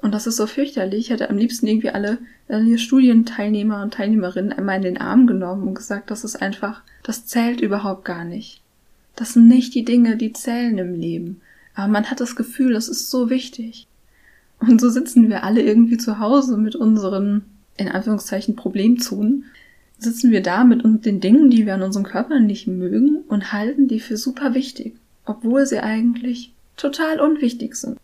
Und 0.01 0.13
das 0.13 0.25
ist 0.27 0.38
so 0.38 0.48
fürchterlich. 0.48 1.00
Ich 1.00 1.10
hätte 1.12 1.29
am 1.29 1.38
liebsten 1.38 1.67
irgendwie 1.67 1.91
alle, 1.91 2.17
alle 2.50 2.77
Studienteilnehmer 2.77 3.84
und 3.84 3.93
Teilnehmerinnen 3.93 4.51
einmal 4.51 4.77
in 4.77 4.81
den 4.81 4.98
Arm 4.98 5.27
genommen 5.27 5.67
und 5.67 5.75
gesagt, 5.75 6.10
das 6.10 6.24
ist 6.24 6.41
einfach, 6.41 6.81
das 7.03 7.27
zählt 7.27 7.62
überhaupt 7.62 8.05
gar 8.05 8.25
nicht. 8.25 8.62
Das 9.15 9.34
sind 9.34 9.48
nicht 9.48 9.75
die 9.75 9.86
Dinge, 9.86 10.17
die 10.17 10.34
zählen 10.34 10.77
im 10.77 11.00
Leben. 11.00 11.41
Aber 11.75 11.88
man 11.88 12.10
hat 12.10 12.20
das 12.20 12.36
Gefühl, 12.36 12.74
das 12.74 12.88
ist 12.88 13.10
so 13.10 13.29
wichtig. 13.29 13.88
Und 14.60 14.81
so 14.81 14.89
sitzen 14.89 15.29
wir 15.29 15.43
alle 15.43 15.62
irgendwie 15.62 15.98
zu 15.98 16.20
Hause 16.20 16.58
mit 16.58 16.75
unseren, 16.75 17.43
in 17.77 17.88
Anführungszeichen, 17.88 18.55
Problemzonen 18.55 19.46
sitzen 19.98 20.31
wir 20.31 20.41
da 20.41 20.63
mit 20.63 20.84
den 21.05 21.20
Dingen, 21.20 21.51
die 21.51 21.65
wir 21.65 21.75
an 21.75 21.84
unserem 21.84 22.05
Körper 22.05 22.39
nicht 22.39 22.67
mögen 22.67 23.17
und 23.27 23.53
halten 23.53 23.88
die 23.88 24.00
für 24.00 24.17
super 24.17 24.55
wichtig, 24.55 24.96
obwohl 25.25 25.65
sie 25.65 25.79
eigentlich 25.79 26.53
total 26.75 27.20
unwichtig 27.20 27.75
sind. 27.75 28.00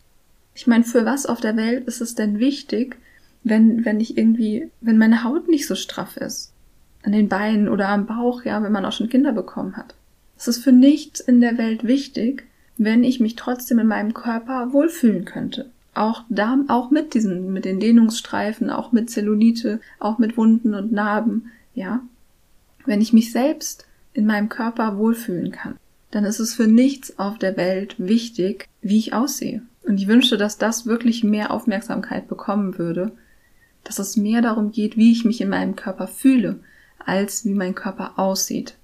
Ich 0.58 0.66
meine, 0.66 0.84
für 0.84 1.06
was 1.06 1.28
auf 1.28 1.40
der 1.40 1.56
Welt 1.56 1.86
ist 1.86 2.02
es 2.02 2.16
denn 2.16 2.40
wichtig, 2.40 2.98
wenn, 3.44 3.86
wenn 3.86 4.00
ich 4.00 4.18
irgendwie, 4.18 4.72
wenn 4.82 4.98
meine 4.98 5.24
Haut 5.24 5.48
nicht 5.48 5.68
so 5.68 5.76
straff 5.76 6.18
ist? 6.18 6.52
An 7.04 7.12
den 7.12 7.30
Beinen 7.30 7.70
oder 7.70 7.90
am 7.90 8.08
Bauch, 8.08 8.44
ja, 8.44 8.64
wenn 8.64 8.72
man 8.72 8.84
auch 8.84 8.92
schon 8.92 9.08
Kinder 9.08 9.34
bekommen 9.34 9.78
hat. 9.78 9.94
Es 10.36 10.48
ist 10.48 10.64
für 10.64 10.72
nichts 10.72 11.20
in 11.20 11.42
der 11.42 11.60
Welt 11.60 11.84
wichtig, 11.84 12.48
wenn 12.76 13.04
ich 13.04 13.20
mich 13.20 13.36
trotzdem 13.36 13.78
in 13.78 13.86
meinem 13.86 14.16
Körper 14.16 14.74
wohlfühlen 14.74 15.26
könnte. 15.26 15.70
Auch 15.94 16.24
da, 16.28 16.58
auch 16.70 16.90
mit 16.90 17.14
diesen, 17.14 17.54
mit 17.54 17.64
den 17.64 17.80
Dehnungsstreifen, 17.80 18.72
auch 18.72 18.92
mit 18.92 19.12
Zellulite, 19.12 19.80
auch 20.00 20.18
mit 20.18 20.38
Wunden 20.38 20.74
und 20.74 20.92
Narben, 20.92 21.52
ja, 21.76 22.02
wenn 22.88 23.02
ich 23.02 23.14
mich 23.14 23.32
selbst 23.32 23.86
in 24.14 24.26
meinem 24.26 24.50
Körper 24.50 24.98
wohlfühlen 24.98 25.52
kann, 25.52 25.76
dann 26.10 26.26
ist 26.26 26.40
es 26.40 26.56
für 26.56 26.68
nichts 26.68 27.20
auf 27.20 27.38
der 27.38 27.58
Welt 27.58 27.94
wichtig, 28.00 28.68
wie 28.82 28.98
ich 28.98 29.14
aussehe. 29.14 29.62
Und 29.88 30.02
ich 30.02 30.08
wünschte, 30.08 30.38
dass 30.38 30.58
das 30.58 30.86
wirklich 30.86 31.24
mehr 31.24 31.50
Aufmerksamkeit 31.52 32.28
bekommen 32.28 32.78
würde, 32.78 33.14
dass 33.86 34.00
es 34.00 34.18
mehr 34.18 34.42
darum 34.42 34.72
geht, 34.72 34.98
wie 34.98 35.14
ich 35.14 35.24
mich 35.24 35.40
in 35.40 35.50
meinem 35.50 35.78
Körper 35.78 36.08
fühle, 36.08 36.60
als 37.00 37.46
wie 37.46 37.54
mein 37.54 37.74
Körper 37.74 38.20
aussieht. 38.20 38.76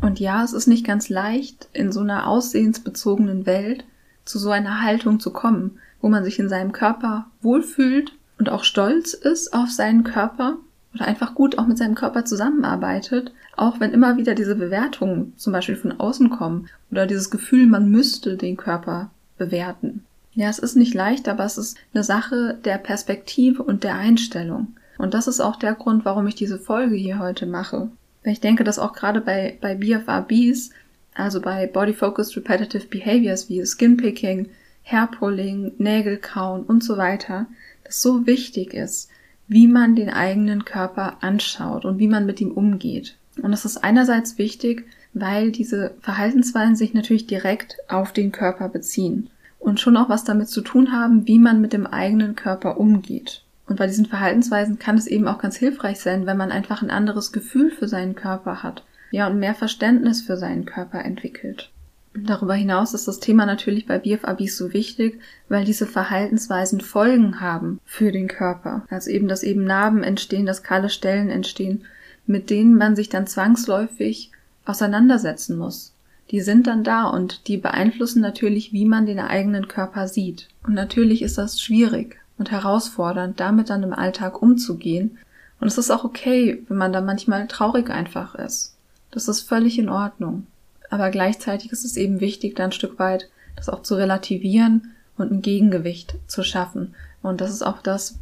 Und 0.00 0.18
ja, 0.18 0.42
es 0.42 0.52
ist 0.52 0.66
nicht 0.66 0.84
ganz 0.84 1.08
leicht, 1.08 1.68
in 1.72 1.92
so 1.92 2.00
einer 2.00 2.26
aussehensbezogenen 2.26 3.46
Welt 3.46 3.84
zu 4.24 4.38
so 4.38 4.50
einer 4.50 4.82
Haltung 4.82 5.20
zu 5.20 5.32
kommen, 5.32 5.78
wo 6.00 6.08
man 6.08 6.24
sich 6.24 6.40
in 6.40 6.48
seinem 6.48 6.72
Körper 6.72 7.26
wohlfühlt 7.40 8.12
und 8.38 8.48
auch 8.48 8.64
stolz 8.64 9.14
ist 9.14 9.52
auf 9.54 9.70
seinen 9.70 10.02
Körper 10.02 10.56
oder 10.94 11.06
einfach 11.06 11.34
gut 11.34 11.56
auch 11.58 11.66
mit 11.66 11.78
seinem 11.78 11.94
Körper 11.94 12.24
zusammenarbeitet, 12.24 13.32
auch 13.56 13.78
wenn 13.78 13.92
immer 13.92 14.16
wieder 14.16 14.34
diese 14.34 14.56
Bewertungen 14.56 15.34
zum 15.36 15.52
Beispiel 15.52 15.76
von 15.76 15.98
außen 16.00 16.30
kommen 16.30 16.68
oder 16.90 17.06
dieses 17.06 17.30
Gefühl, 17.30 17.66
man 17.66 17.90
müsste 17.90 18.36
den 18.36 18.56
Körper 18.56 19.10
bewerten. 19.36 20.04
Ja, 20.38 20.48
es 20.48 20.60
ist 20.60 20.76
nicht 20.76 20.94
leicht, 20.94 21.28
aber 21.28 21.44
es 21.44 21.58
ist 21.58 21.76
eine 21.92 22.04
Sache 22.04 22.56
der 22.64 22.78
Perspektive 22.78 23.60
und 23.60 23.82
der 23.82 23.96
Einstellung. 23.96 24.68
Und 24.96 25.12
das 25.12 25.26
ist 25.26 25.40
auch 25.40 25.56
der 25.56 25.74
Grund, 25.74 26.04
warum 26.04 26.28
ich 26.28 26.36
diese 26.36 26.60
Folge 26.60 26.94
hier 26.94 27.18
heute 27.18 27.44
mache. 27.44 27.90
Weil 28.22 28.34
ich 28.34 28.40
denke, 28.40 28.62
dass 28.62 28.78
auch 28.78 28.92
gerade 28.92 29.20
bei, 29.20 29.58
bei 29.60 29.74
BFRBs, 29.74 30.70
also 31.12 31.40
bei 31.40 31.66
Body 31.66 31.92
Focused 31.92 32.36
Repetitive 32.36 32.86
Behaviors 32.86 33.48
wie 33.48 33.66
Skinpicking, 33.66 34.48
Hairpulling, 34.84 35.72
Nägelkauen 35.78 36.62
und 36.62 36.84
so 36.84 36.96
weiter, 36.96 37.46
das 37.82 38.00
so 38.00 38.24
wichtig 38.24 38.74
ist, 38.74 39.10
wie 39.48 39.66
man 39.66 39.96
den 39.96 40.08
eigenen 40.08 40.64
Körper 40.64 41.16
anschaut 41.20 41.84
und 41.84 41.98
wie 41.98 42.06
man 42.06 42.26
mit 42.26 42.40
ihm 42.40 42.52
umgeht. 42.52 43.16
Und 43.42 43.50
das 43.50 43.64
ist 43.64 43.78
einerseits 43.78 44.38
wichtig, 44.38 44.86
weil 45.14 45.50
diese 45.50 45.96
Verhaltensweisen 46.00 46.76
sich 46.76 46.94
natürlich 46.94 47.26
direkt 47.26 47.78
auf 47.88 48.12
den 48.12 48.30
Körper 48.30 48.68
beziehen 48.68 49.30
und 49.58 49.80
schon 49.80 49.96
auch 49.96 50.08
was 50.08 50.24
damit 50.24 50.48
zu 50.48 50.60
tun 50.60 50.92
haben, 50.92 51.26
wie 51.26 51.38
man 51.38 51.60
mit 51.60 51.72
dem 51.72 51.86
eigenen 51.86 52.36
Körper 52.36 52.78
umgeht. 52.78 53.42
Und 53.66 53.76
bei 53.76 53.86
diesen 53.86 54.06
Verhaltensweisen 54.06 54.78
kann 54.78 54.96
es 54.96 55.06
eben 55.06 55.28
auch 55.28 55.38
ganz 55.38 55.56
hilfreich 55.56 56.00
sein, 56.00 56.26
wenn 56.26 56.36
man 56.36 56.50
einfach 56.50 56.82
ein 56.82 56.90
anderes 56.90 57.32
Gefühl 57.32 57.70
für 57.70 57.86
seinen 57.86 58.14
Körper 58.14 58.62
hat. 58.62 58.84
Ja, 59.10 59.26
und 59.26 59.38
mehr 59.38 59.54
Verständnis 59.54 60.22
für 60.22 60.36
seinen 60.36 60.64
Körper 60.64 61.04
entwickelt. 61.04 61.70
Darüber 62.14 62.54
hinaus 62.54 62.94
ist 62.94 63.06
das 63.06 63.20
Thema 63.20 63.46
natürlich 63.46 63.86
bei 63.86 63.98
BFABs 63.98 64.56
so 64.56 64.72
wichtig, 64.72 65.20
weil 65.48 65.64
diese 65.64 65.86
Verhaltensweisen 65.86 66.80
Folgen 66.80 67.40
haben 67.40 67.80
für 67.84 68.10
den 68.10 68.28
Körper. 68.28 68.84
Also 68.90 69.10
eben, 69.10 69.28
dass 69.28 69.42
eben 69.42 69.64
Narben 69.64 70.02
entstehen, 70.02 70.46
dass 70.46 70.62
kahle 70.62 70.88
Stellen 70.88 71.30
entstehen, 71.30 71.84
mit 72.26 72.50
denen 72.50 72.74
man 72.74 72.96
sich 72.96 73.08
dann 73.08 73.26
zwangsläufig 73.26 74.32
auseinandersetzen 74.64 75.56
muss. 75.56 75.94
Die 76.30 76.40
sind 76.40 76.66
dann 76.66 76.84
da 76.84 77.08
und 77.08 77.48
die 77.48 77.56
beeinflussen 77.56 78.20
natürlich, 78.20 78.72
wie 78.72 78.84
man 78.84 79.06
den 79.06 79.18
eigenen 79.18 79.68
Körper 79.68 80.08
sieht. 80.08 80.48
Und 80.66 80.74
natürlich 80.74 81.22
ist 81.22 81.38
das 81.38 81.60
schwierig 81.60 82.18
und 82.36 82.50
herausfordernd, 82.50 83.40
damit 83.40 83.70
dann 83.70 83.82
im 83.82 83.92
Alltag 83.92 84.42
umzugehen. 84.42 85.18
Und 85.60 85.68
es 85.68 85.78
ist 85.78 85.90
auch 85.90 86.04
okay, 86.04 86.62
wenn 86.68 86.76
man 86.76 86.92
da 86.92 87.00
manchmal 87.00 87.46
traurig 87.48 87.90
einfach 87.90 88.34
ist. 88.34 88.76
Das 89.10 89.26
ist 89.26 89.40
völlig 89.40 89.78
in 89.78 89.88
Ordnung. 89.88 90.46
Aber 90.90 91.10
gleichzeitig 91.10 91.72
ist 91.72 91.84
es 91.84 91.96
eben 91.96 92.20
wichtig, 92.20 92.56
da 92.56 92.64
ein 92.64 92.72
Stück 92.72 92.98
weit 92.98 93.28
das 93.56 93.68
auch 93.68 93.82
zu 93.82 93.96
relativieren 93.96 94.92
und 95.16 95.32
ein 95.32 95.42
Gegengewicht 95.42 96.14
zu 96.26 96.42
schaffen. 96.42 96.94
Und 97.22 97.40
das 97.40 97.50
ist 97.50 97.62
auch 97.62 97.82
das, 97.82 98.18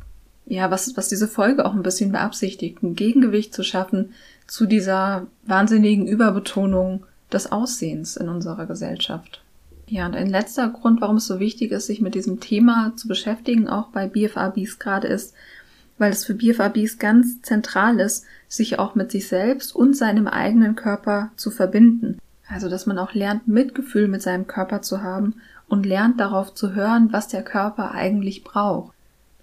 ja, 0.47 0.71
was, 0.71 0.97
was 0.97 1.09
diese 1.09 1.29
Folge 1.29 1.65
auch 1.65 1.75
ein 1.75 1.83
bisschen 1.83 2.13
beabsichtigt, 2.13 2.83
ein 2.83 2.95
Gegengewicht 2.95 3.53
zu 3.53 3.63
schaffen 3.63 4.15
zu 4.47 4.67
dieser 4.67 5.27
wahnsinnigen 5.45 6.07
Überbetonung 6.07 7.05
des 7.33 7.51
Aussehens 7.51 8.17
in 8.17 8.29
unserer 8.29 8.67
Gesellschaft. 8.67 9.43
Ja, 9.89 10.07
und 10.07 10.17
ein 10.17 10.29
letzter 10.29 10.69
Grund, 10.69 11.01
warum 11.01 11.17
es 11.17 11.27
so 11.27 11.39
wichtig 11.39 11.71
ist, 11.71 11.87
sich 11.87 12.01
mit 12.01 12.15
diesem 12.15 12.41
Thema 12.41 12.93
zu 12.97 13.07
beschäftigen, 13.07 13.69
auch 13.69 13.89
bei 13.89 14.09
BFABs 14.09 14.79
gerade 14.79 15.07
ist, 15.07 15.35
weil 15.99 16.13
es 16.13 16.25
für 16.25 16.35
BFABs 16.35 16.99
ganz 16.99 17.41
zentral 17.43 18.01
ist, 18.01 18.25
sich 18.49 18.79
auch 18.79 18.95
mit 18.95 19.13
sich 19.13 19.29
selbst 19.29 19.75
und 19.75 19.97
seinem 19.97 20.27
eigenen 20.27 20.75
Körper 20.75 21.31
zu 21.37 21.51
verbinden. 21.51 22.19
Also, 22.49 22.69
dass 22.69 22.87
man 22.87 22.99
auch 22.99 23.15
lernt, 23.15 23.49
Mitgefühl 23.49 24.09
mit 24.09 24.23
seinem 24.23 24.47
Körper 24.47 24.83
zu 24.83 25.03
haben 25.03 25.37
und 25.69 25.87
lernt 25.87 26.21
darauf 26.21 26.55
zu 26.55 26.75
hören, 26.75 27.13
was 27.13 27.29
der 27.29 27.43
Körper 27.43 27.93
eigentlich 27.93 28.45
braucht. 28.45 28.96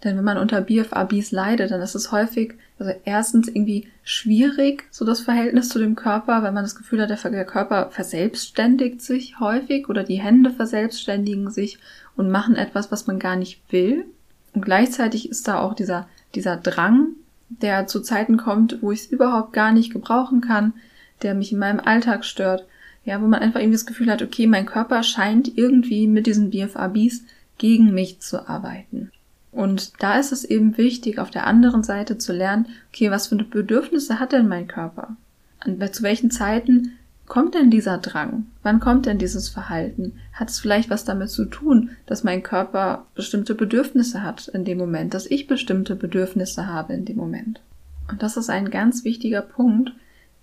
Denn 0.03 0.17
wenn 0.17 0.23
man 0.23 0.37
unter 0.37 0.61
BFABs 0.61 1.31
leidet, 1.31 1.71
dann 1.71 1.81
ist 1.81 1.95
es 1.95 2.11
häufig, 2.11 2.55
also 2.77 2.91
erstens 3.05 3.47
irgendwie 3.47 3.87
schwierig, 4.03 4.83
so 4.91 5.05
das 5.05 5.21
Verhältnis 5.21 5.69
zu 5.69 5.79
dem 5.79 5.95
Körper, 5.95 6.43
weil 6.43 6.51
man 6.51 6.63
das 6.63 6.75
Gefühl 6.75 7.01
hat, 7.01 7.09
der 7.09 7.45
Körper 7.45 7.89
verselbstständigt 7.89 9.01
sich 9.01 9.39
häufig 9.39 9.87
oder 9.87 10.03
die 10.03 10.19
Hände 10.19 10.51
verselbstständigen 10.51 11.49
sich 11.51 11.79
und 12.17 12.29
machen 12.29 12.55
etwas, 12.55 12.91
was 12.91 13.07
man 13.07 13.17
gar 13.19 13.37
nicht 13.37 13.61
will. 13.69 14.05
Und 14.53 14.65
gleichzeitig 14.65 15.29
ist 15.29 15.47
da 15.47 15.59
auch 15.59 15.73
dieser, 15.73 16.07
dieser 16.35 16.57
Drang, 16.57 17.15
der 17.49 17.87
zu 17.87 18.01
Zeiten 18.01 18.37
kommt, 18.37 18.81
wo 18.81 18.91
ich 18.91 19.01
es 19.01 19.05
überhaupt 19.07 19.53
gar 19.53 19.71
nicht 19.71 19.93
gebrauchen 19.93 20.41
kann, 20.41 20.73
der 21.21 21.33
mich 21.33 21.53
in 21.53 21.59
meinem 21.59 21.79
Alltag 21.79 22.25
stört, 22.25 22.65
ja, 23.05 23.21
wo 23.21 23.27
man 23.27 23.41
einfach 23.41 23.59
irgendwie 23.59 23.77
das 23.77 23.85
Gefühl 23.85 24.11
hat, 24.11 24.21
okay, 24.21 24.47
mein 24.47 24.65
Körper 24.65 25.03
scheint 25.03 25.57
irgendwie 25.57 26.07
mit 26.07 26.25
diesen 26.25 26.49
BFABs 26.49 27.23
gegen 27.57 27.93
mich 27.93 28.19
zu 28.19 28.47
arbeiten. 28.47 29.11
Und 29.53 30.01
da 30.01 30.19
ist 30.19 30.31
es 30.31 30.43
eben 30.43 30.77
wichtig, 30.77 31.19
auf 31.19 31.29
der 31.29 31.45
anderen 31.45 31.83
Seite 31.83 32.17
zu 32.17 32.33
lernen, 32.33 32.67
okay, 32.89 33.11
was 33.11 33.27
für 33.27 33.35
Bedürfnisse 33.35 34.19
hat 34.19 34.31
denn 34.31 34.47
mein 34.47 34.67
Körper? 34.67 35.15
Und 35.65 35.95
zu 35.95 36.03
welchen 36.03 36.31
Zeiten 36.31 36.93
kommt 37.27 37.53
denn 37.55 37.69
dieser 37.69 37.99
Drang? 37.99 38.47
Wann 38.63 38.79
kommt 38.79 39.05
denn 39.05 39.19
dieses 39.19 39.49
Verhalten? 39.49 40.13
Hat 40.33 40.49
es 40.49 40.59
vielleicht 40.59 40.89
was 40.89 41.05
damit 41.05 41.29
zu 41.29 41.45
tun, 41.45 41.91
dass 42.05 42.23
mein 42.23 42.43
Körper 42.43 43.05
bestimmte 43.15 43.55
Bedürfnisse 43.55 44.23
hat 44.23 44.47
in 44.47 44.65
dem 44.65 44.79
Moment, 44.79 45.13
dass 45.13 45.27
ich 45.27 45.47
bestimmte 45.47 45.95
Bedürfnisse 45.95 46.67
habe 46.67 46.93
in 46.93 47.05
dem 47.05 47.17
Moment? 47.17 47.61
Und 48.09 48.23
das 48.23 48.37
ist 48.37 48.49
ein 48.49 48.71
ganz 48.71 49.05
wichtiger 49.05 49.41
Punkt, 49.41 49.93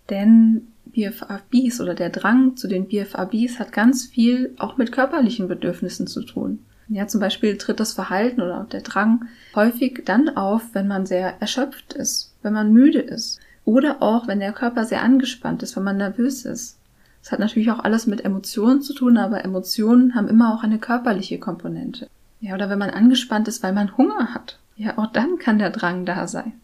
denn 0.09 0.69
BFABs 0.87 1.81
oder 1.81 1.95
der 1.95 2.11
Drang 2.11 2.57
zu 2.57 2.69
den 2.69 2.88
BFABs 2.88 3.59
hat 3.59 3.73
ganz 3.73 4.07
viel 4.07 4.55
auch 4.59 4.76
mit 4.76 4.93
körperlichen 4.93 5.49
Bedürfnissen 5.49 6.07
zu 6.07 6.23
tun. 6.23 6.61
Ja, 6.93 7.07
zum 7.07 7.21
Beispiel 7.21 7.57
tritt 7.57 7.79
das 7.79 7.93
Verhalten 7.93 8.41
oder 8.41 8.67
der 8.71 8.81
Drang 8.81 9.27
häufig 9.55 10.03
dann 10.05 10.29
auf, 10.37 10.63
wenn 10.73 10.89
man 10.89 11.07
sehr 11.07 11.41
erschöpft 11.41 11.93
ist, 11.93 12.35
wenn 12.43 12.53
man 12.53 12.73
müde 12.73 12.99
ist 12.99 13.39
oder 13.65 14.03
auch, 14.03 14.27
wenn 14.27 14.41
der 14.41 14.53
Körper 14.53 14.85
sehr 14.85 15.03
angespannt 15.03 15.63
ist, 15.63 15.77
wenn 15.77 15.85
man 15.85 15.99
nervös 15.99 16.45
ist. 16.45 16.79
Das 17.23 17.31
hat 17.31 17.39
natürlich 17.39 17.71
auch 17.71 17.79
alles 17.79 18.09
mit 18.09 18.25
Emotionen 18.25 18.83
zu 18.83 18.93
tun, 18.93 19.19
aber 19.19 19.45
Emotionen 19.45 20.17
haben 20.17 20.27
immer 20.27 20.53
auch 20.53 20.65
eine 20.65 20.79
körperliche 20.79 21.39
Komponente. 21.39 22.09
Ja, 22.41 22.55
oder 22.55 22.69
wenn 22.69 22.79
man 22.79 22.91
angespannt 22.91 23.47
ist, 23.47 23.63
weil 23.63 23.73
man 23.73 23.97
Hunger 23.97 24.35
hat. 24.35 24.59
Ja, 24.75 24.99
auch 24.99 25.13
dann 25.13 25.39
kann 25.39 25.61
der 25.61 25.71
Drang 25.71 26.07
da 26.07 26.27
sein. 26.27 26.55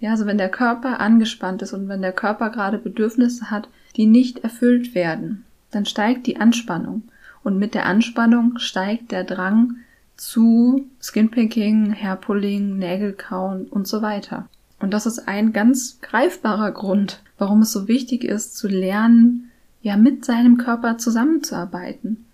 Ja, 0.00 0.10
also 0.10 0.26
wenn 0.26 0.38
der 0.38 0.48
Körper 0.48 0.98
angespannt 0.98 1.62
ist 1.62 1.72
und 1.72 1.88
wenn 1.88 2.02
der 2.02 2.12
Körper 2.12 2.50
gerade 2.50 2.78
Bedürfnisse 2.78 3.52
hat, 3.52 3.68
die 3.94 4.06
nicht 4.06 4.40
erfüllt 4.40 4.96
werden, 4.96 5.44
dann 5.70 5.86
steigt 5.86 6.26
die 6.26 6.38
Anspannung. 6.38 7.02
Und 7.46 7.60
mit 7.60 7.74
der 7.74 7.86
Anspannung 7.86 8.58
steigt 8.58 9.12
der 9.12 9.22
Drang 9.22 9.76
zu 10.16 10.90
Skinpicking, 11.00 11.94
Hairpulling, 11.94 12.76
Nägelkauen 12.76 13.66
und 13.68 13.86
so 13.86 14.02
weiter. 14.02 14.48
Und 14.80 14.90
das 14.92 15.06
ist 15.06 15.28
ein 15.28 15.52
ganz 15.52 16.00
greifbarer 16.00 16.72
Grund, 16.72 17.22
warum 17.38 17.62
es 17.62 17.70
so 17.70 17.86
wichtig 17.86 18.24
ist, 18.24 18.56
zu 18.56 18.66
lernen, 18.66 19.52
ja, 19.80 19.96
mit 19.96 20.24
seinem 20.24 20.58
Körper 20.58 20.98
zusammenzuarbeiten 20.98 22.26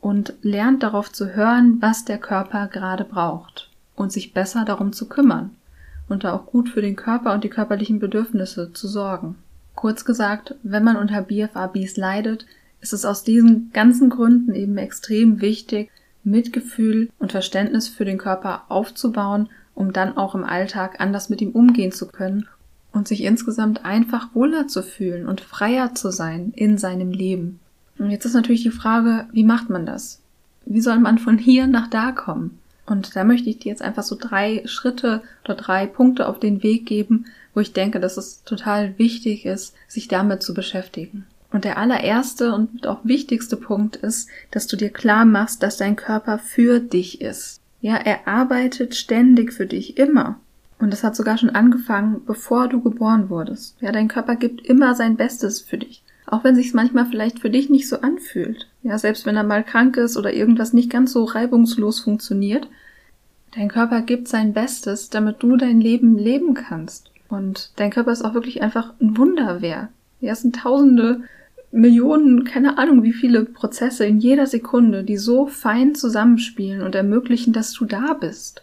und 0.00 0.32
lernt 0.40 0.82
darauf 0.82 1.12
zu 1.12 1.34
hören, 1.34 1.76
was 1.82 2.06
der 2.06 2.16
Körper 2.16 2.66
gerade 2.68 3.04
braucht 3.04 3.68
und 3.94 4.10
sich 4.10 4.32
besser 4.32 4.64
darum 4.64 4.94
zu 4.94 5.06
kümmern 5.06 5.50
und 6.08 6.24
da 6.24 6.32
auch 6.32 6.46
gut 6.46 6.70
für 6.70 6.80
den 6.80 6.96
Körper 6.96 7.34
und 7.34 7.44
die 7.44 7.50
körperlichen 7.50 7.98
Bedürfnisse 7.98 8.72
zu 8.72 8.88
sorgen. 8.88 9.34
Kurz 9.74 10.06
gesagt, 10.06 10.54
wenn 10.62 10.82
man 10.82 10.96
unter 10.96 11.20
BFABs 11.20 11.98
leidet, 11.98 12.46
ist 12.80 12.92
es 12.92 13.04
aus 13.04 13.24
diesen 13.24 13.70
ganzen 13.72 14.10
Gründen 14.10 14.54
eben 14.54 14.78
extrem 14.78 15.40
wichtig, 15.40 15.90
Mitgefühl 16.24 17.10
und 17.18 17.32
Verständnis 17.32 17.88
für 17.88 18.04
den 18.04 18.18
Körper 18.18 18.64
aufzubauen, 18.68 19.48
um 19.74 19.92
dann 19.92 20.16
auch 20.16 20.34
im 20.34 20.44
Alltag 20.44 21.00
anders 21.00 21.28
mit 21.28 21.40
ihm 21.40 21.50
umgehen 21.50 21.92
zu 21.92 22.06
können 22.06 22.48
und 22.92 23.06
sich 23.06 23.22
insgesamt 23.22 23.84
einfach 23.84 24.34
wohler 24.34 24.66
zu 24.68 24.82
fühlen 24.82 25.28
und 25.28 25.40
freier 25.40 25.94
zu 25.94 26.10
sein 26.10 26.52
in 26.56 26.78
seinem 26.78 27.12
Leben. 27.12 27.60
Und 27.98 28.10
jetzt 28.10 28.24
ist 28.24 28.34
natürlich 28.34 28.62
die 28.62 28.70
Frage, 28.70 29.26
wie 29.32 29.44
macht 29.44 29.70
man 29.70 29.86
das? 29.86 30.20
Wie 30.64 30.80
soll 30.80 30.98
man 30.98 31.18
von 31.18 31.38
hier 31.38 31.66
nach 31.66 31.88
da 31.88 32.12
kommen? 32.12 32.58
Und 32.86 33.16
da 33.16 33.24
möchte 33.24 33.50
ich 33.50 33.58
dir 33.58 33.70
jetzt 33.70 33.82
einfach 33.82 34.02
so 34.02 34.16
drei 34.18 34.62
Schritte 34.66 35.22
oder 35.44 35.54
drei 35.54 35.86
Punkte 35.86 36.28
auf 36.28 36.38
den 36.40 36.62
Weg 36.62 36.86
geben, 36.86 37.26
wo 37.54 37.60
ich 37.60 37.72
denke, 37.72 38.00
dass 38.00 38.16
es 38.16 38.44
total 38.44 38.98
wichtig 38.98 39.44
ist, 39.44 39.74
sich 39.88 40.08
damit 40.08 40.42
zu 40.42 40.54
beschäftigen. 40.54 41.26
Und 41.56 41.64
der 41.64 41.78
allererste 41.78 42.52
und 42.52 42.86
auch 42.86 42.98
wichtigste 43.02 43.56
Punkt 43.56 43.96
ist, 43.96 44.28
dass 44.50 44.66
du 44.66 44.76
dir 44.76 44.90
klar 44.90 45.24
machst, 45.24 45.62
dass 45.62 45.78
dein 45.78 45.96
Körper 45.96 46.38
für 46.38 46.80
dich 46.80 47.22
ist. 47.22 47.62
Ja, 47.80 47.96
er 47.96 48.28
arbeitet 48.28 48.94
ständig 48.94 49.54
für 49.54 49.64
dich, 49.64 49.96
immer. 49.96 50.38
Und 50.78 50.92
das 50.92 51.02
hat 51.02 51.16
sogar 51.16 51.38
schon 51.38 51.48
angefangen, 51.48 52.20
bevor 52.26 52.68
du 52.68 52.82
geboren 52.82 53.30
wurdest. 53.30 53.74
Ja, 53.80 53.90
dein 53.90 54.08
Körper 54.08 54.36
gibt 54.36 54.66
immer 54.66 54.94
sein 54.94 55.16
Bestes 55.16 55.62
für 55.62 55.78
dich. 55.78 56.02
Auch 56.26 56.44
wenn 56.44 56.54
sich's 56.56 56.74
manchmal 56.74 57.06
vielleicht 57.06 57.38
für 57.38 57.48
dich 57.48 57.70
nicht 57.70 57.88
so 57.88 58.02
anfühlt. 58.02 58.68
Ja, 58.82 58.98
selbst 58.98 59.24
wenn 59.24 59.38
er 59.38 59.42
mal 59.42 59.64
krank 59.64 59.96
ist 59.96 60.18
oder 60.18 60.34
irgendwas 60.34 60.74
nicht 60.74 60.90
ganz 60.90 61.14
so 61.14 61.24
reibungslos 61.24 62.00
funktioniert. 62.00 62.68
Dein 63.54 63.68
Körper 63.68 64.02
gibt 64.02 64.28
sein 64.28 64.52
Bestes, 64.52 65.08
damit 65.08 65.42
du 65.42 65.56
dein 65.56 65.80
Leben 65.80 66.18
leben 66.18 66.52
kannst. 66.52 67.10
Und 67.30 67.70
dein 67.76 67.90
Körper 67.90 68.12
ist 68.12 68.26
auch 68.26 68.34
wirklich 68.34 68.60
einfach 68.60 68.92
ein 69.00 69.16
Wunderwerk. 69.16 69.88
Ja, 70.20 70.32
es 70.32 70.42
sind 70.42 70.56
tausende 70.56 71.22
Millionen, 71.76 72.44
keine 72.44 72.78
Ahnung 72.78 73.02
wie 73.02 73.12
viele 73.12 73.44
Prozesse 73.44 74.06
in 74.06 74.18
jeder 74.18 74.46
Sekunde, 74.46 75.04
die 75.04 75.16
so 75.16 75.46
fein 75.46 75.94
zusammenspielen 75.94 76.82
und 76.82 76.94
ermöglichen, 76.94 77.52
dass 77.52 77.72
du 77.72 77.84
da 77.84 78.14
bist. 78.14 78.62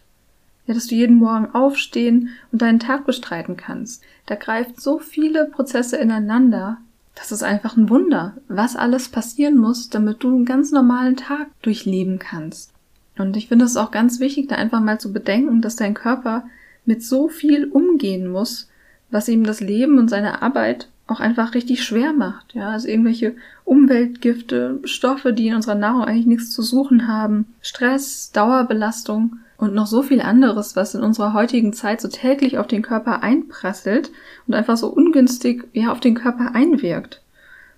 Ja, 0.66 0.74
dass 0.74 0.88
du 0.88 0.96
jeden 0.96 1.18
Morgen 1.18 1.54
aufstehen 1.54 2.30
und 2.52 2.62
deinen 2.62 2.80
Tag 2.80 3.06
bestreiten 3.06 3.58
kannst. 3.58 4.02
Da 4.26 4.36
greift 4.36 4.82
so 4.82 5.00
viele 5.00 5.46
Prozesse 5.46 5.98
ineinander. 5.98 6.78
Das 7.16 7.32
ist 7.32 7.44
einfach 7.44 7.78
ein 7.78 7.90
Wunder, 7.90 8.38
was 8.48 8.76
alles 8.76 9.10
passieren 9.10 9.58
muss, 9.58 9.90
damit 9.90 10.24
du 10.24 10.30
einen 10.30 10.46
ganz 10.46 10.72
normalen 10.72 11.16
Tag 11.16 11.48
durchleben 11.62 12.18
kannst. 12.18 12.72
Und 13.18 13.38
ich 13.38 13.48
finde 13.50 13.66
es 13.66 13.78
auch 13.78 13.92
ganz 13.92 14.20
wichtig, 14.20 14.48
da 14.48 14.56
einfach 14.56 14.82
mal 14.82 15.00
zu 15.00 15.14
bedenken, 15.14 15.62
dass 15.62 15.76
dein 15.76 15.94
Körper 15.94 16.46
mit 16.86 17.04
so 17.04 17.28
viel 17.28 17.66
umgehen 17.66 18.28
muss, 18.28 18.70
was 19.12 19.28
ihm 19.28 19.44
das 19.44 19.60
Leben 19.60 20.00
und 20.00 20.10
seine 20.10 20.42
Arbeit 20.42 20.88
auch 21.14 21.20
einfach 21.20 21.54
richtig 21.54 21.84
schwer 21.84 22.14
macht. 22.14 22.54
Ja, 22.54 22.70
also 22.70 22.88
irgendwelche 22.88 23.36
Umweltgifte, 23.64 24.80
Stoffe, 24.84 25.34
die 25.34 25.48
in 25.48 25.56
unserer 25.56 25.76
Nahrung 25.76 26.04
eigentlich 26.04 26.26
nichts 26.26 26.52
zu 26.52 26.62
suchen 26.62 27.08
haben, 27.08 27.46
Stress, 27.62 28.32
Dauerbelastung 28.32 29.38
und 29.58 29.74
noch 29.74 29.88
so 29.88 30.02
viel 30.02 30.22
anderes, 30.22 30.76
was 30.76 30.96
in 30.96 31.02
unserer 31.02 31.34
heutigen 31.34 31.74
Zeit 31.74 32.02
so 32.02 32.08
täglich 32.08 32.58
auf 32.58 32.68
den 32.68 32.82
Körper 32.82 33.24
einprasselt 33.24 34.12
und 34.48 34.54
einfach 34.54 34.78
so 34.78 34.88
ungünstig 34.88 35.66
ja 35.74 35.92
auf 35.92 36.00
den 36.00 36.16
Körper 36.16 36.54
einwirkt. 36.54 37.22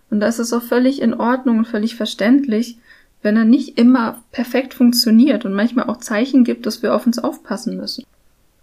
Und 0.10 0.20
da 0.20 0.28
ist 0.28 0.40
es 0.40 0.54
auch 0.54 0.64
völlig 0.64 1.02
in 1.02 1.14
Ordnung 1.14 1.60
und 1.60 1.68
völlig 1.68 1.96
verständlich, 1.96 2.78
wenn 3.22 3.38
er 3.38 3.46
nicht 3.46 3.78
immer 3.80 4.22
perfekt 4.32 4.74
funktioniert 4.74 5.46
und 5.46 5.54
manchmal 5.54 5.90
auch 5.90 5.98
Zeichen 5.98 6.44
gibt, 6.44 6.66
dass 6.66 6.84
wir 6.84 6.96
auf 6.96 7.06
uns 7.06 7.20
aufpassen 7.20 7.76
müssen. 7.76 8.06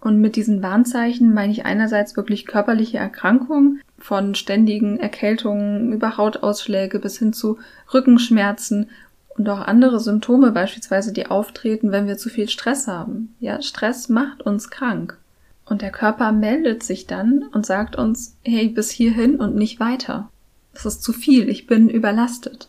Und 0.00 0.21
mit 0.21 0.35
diesen 0.35 0.62
Warnzeichen 0.62 1.33
meine 1.33 1.52
ich 1.52 1.64
einerseits 1.64 2.17
wirklich 2.17 2.47
körperliche 2.47 2.99
Erkrankungen, 2.99 3.81
von 4.02 4.35
ständigen 4.35 4.99
Erkältungen 4.99 5.92
über 5.92 6.16
Hautausschläge 6.16 6.99
bis 6.99 7.18
hin 7.18 7.32
zu 7.32 7.59
Rückenschmerzen 7.94 8.90
und 9.38 9.49
auch 9.49 9.61
andere 9.61 10.00
Symptome 10.00 10.50
beispielsweise, 10.50 11.12
die 11.12 11.26
auftreten, 11.26 11.92
wenn 11.92 12.06
wir 12.06 12.18
zu 12.18 12.28
viel 12.28 12.49
Stress 12.49 12.88
haben. 12.88 13.35
Ja, 13.38 13.62
Stress 13.62 14.09
macht 14.09 14.42
uns 14.42 14.71
krank. 14.71 15.16
Und 15.64 15.82
der 15.82 15.92
Körper 15.92 16.32
meldet 16.32 16.82
sich 16.82 17.06
dann 17.06 17.44
und 17.52 17.64
sagt 17.64 17.97
uns, 17.97 18.37
hey, 18.42 18.68
bis 18.68 18.90
hierhin 18.90 19.37
und 19.37 19.54
nicht 19.54 19.78
weiter. 19.78 20.28
Das 20.75 20.85
ist 20.85 21.02
zu 21.02 21.12
viel, 21.12 21.49
ich 21.49 21.66
bin 21.68 21.88
überlastet. 21.88 22.68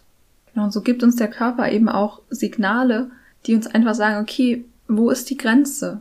Genau, 0.54 0.66
und 0.66 0.72
so 0.72 0.82
gibt 0.82 1.02
uns 1.02 1.16
der 1.16 1.30
Körper 1.30 1.72
eben 1.72 1.90
auch 1.90 2.22
Signale, 2.30 3.10
die 3.48 3.56
uns 3.56 3.66
einfach 3.66 3.96
sagen, 3.96 4.22
okay, 4.22 4.64
wo 4.88 5.10
ist 5.10 5.30
die 5.32 5.38
Grenze? 5.38 6.00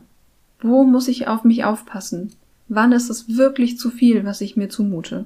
Wo 0.61 0.83
muss 0.83 1.07
ich 1.07 1.27
auf 1.27 1.43
mich 1.43 1.65
aufpassen? 1.65 2.33
Wann 2.75 2.91
ist 2.91 3.09
es 3.09 3.37
wirklich 3.37 3.77
zu 3.77 3.91
viel, 3.91 4.25
was 4.25 4.41
ich 4.41 4.57
mir 4.57 4.67
zumute? 4.67 5.25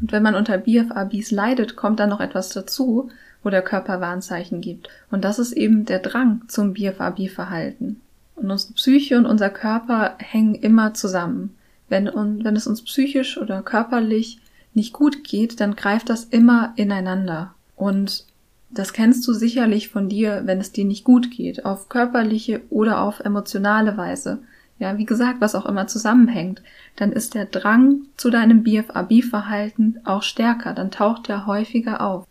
Und 0.00 0.10
wenn 0.10 0.22
man 0.22 0.34
unter 0.34 0.58
BFABs 0.58 1.30
leidet, 1.30 1.76
kommt 1.76 2.00
dann 2.00 2.08
noch 2.08 2.20
etwas 2.20 2.48
dazu, 2.48 3.10
wo 3.44 3.50
der 3.50 3.62
Körper 3.62 4.00
Warnzeichen 4.00 4.60
gibt. 4.60 4.88
Und 5.10 5.24
das 5.24 5.38
ist 5.38 5.52
eben 5.52 5.84
der 5.84 6.00
Drang 6.00 6.42
zum 6.48 6.72
BFAB-Verhalten. 6.72 8.00
Und 8.34 8.50
unsere 8.50 8.72
Psyche 8.72 9.18
und 9.18 9.26
unser 9.26 9.50
Körper 9.50 10.16
hängen 10.18 10.54
immer 10.56 10.92
zusammen. 10.94 11.54
Wenn, 11.88 12.08
und 12.08 12.44
wenn 12.44 12.56
es 12.56 12.66
uns 12.66 12.82
psychisch 12.82 13.38
oder 13.38 13.62
körperlich 13.62 14.40
nicht 14.74 14.92
gut 14.92 15.22
geht, 15.22 15.60
dann 15.60 15.76
greift 15.76 16.08
das 16.08 16.24
immer 16.24 16.72
ineinander. 16.76 17.54
Und 17.76 18.24
das 18.70 18.92
kennst 18.92 19.26
du 19.28 19.32
sicherlich 19.32 19.90
von 19.90 20.08
dir, 20.08 20.42
wenn 20.44 20.58
es 20.58 20.72
dir 20.72 20.84
nicht 20.84 21.04
gut 21.04 21.30
geht, 21.30 21.64
auf 21.64 21.88
körperliche 21.88 22.62
oder 22.70 23.00
auf 23.00 23.20
emotionale 23.20 23.96
Weise 23.96 24.40
ja, 24.80 24.96
wie 24.96 25.04
gesagt, 25.04 25.42
was 25.42 25.54
auch 25.54 25.66
immer 25.66 25.86
zusammenhängt, 25.86 26.62
dann 26.96 27.12
ist 27.12 27.34
der 27.34 27.44
Drang 27.44 28.00
zu 28.16 28.30
deinem 28.30 28.64
BFAB-Verhalten 28.64 30.00
auch 30.04 30.22
stärker, 30.22 30.72
dann 30.72 30.90
taucht 30.90 31.28
er 31.28 31.46
häufiger 31.46 32.00
auf. 32.00 32.26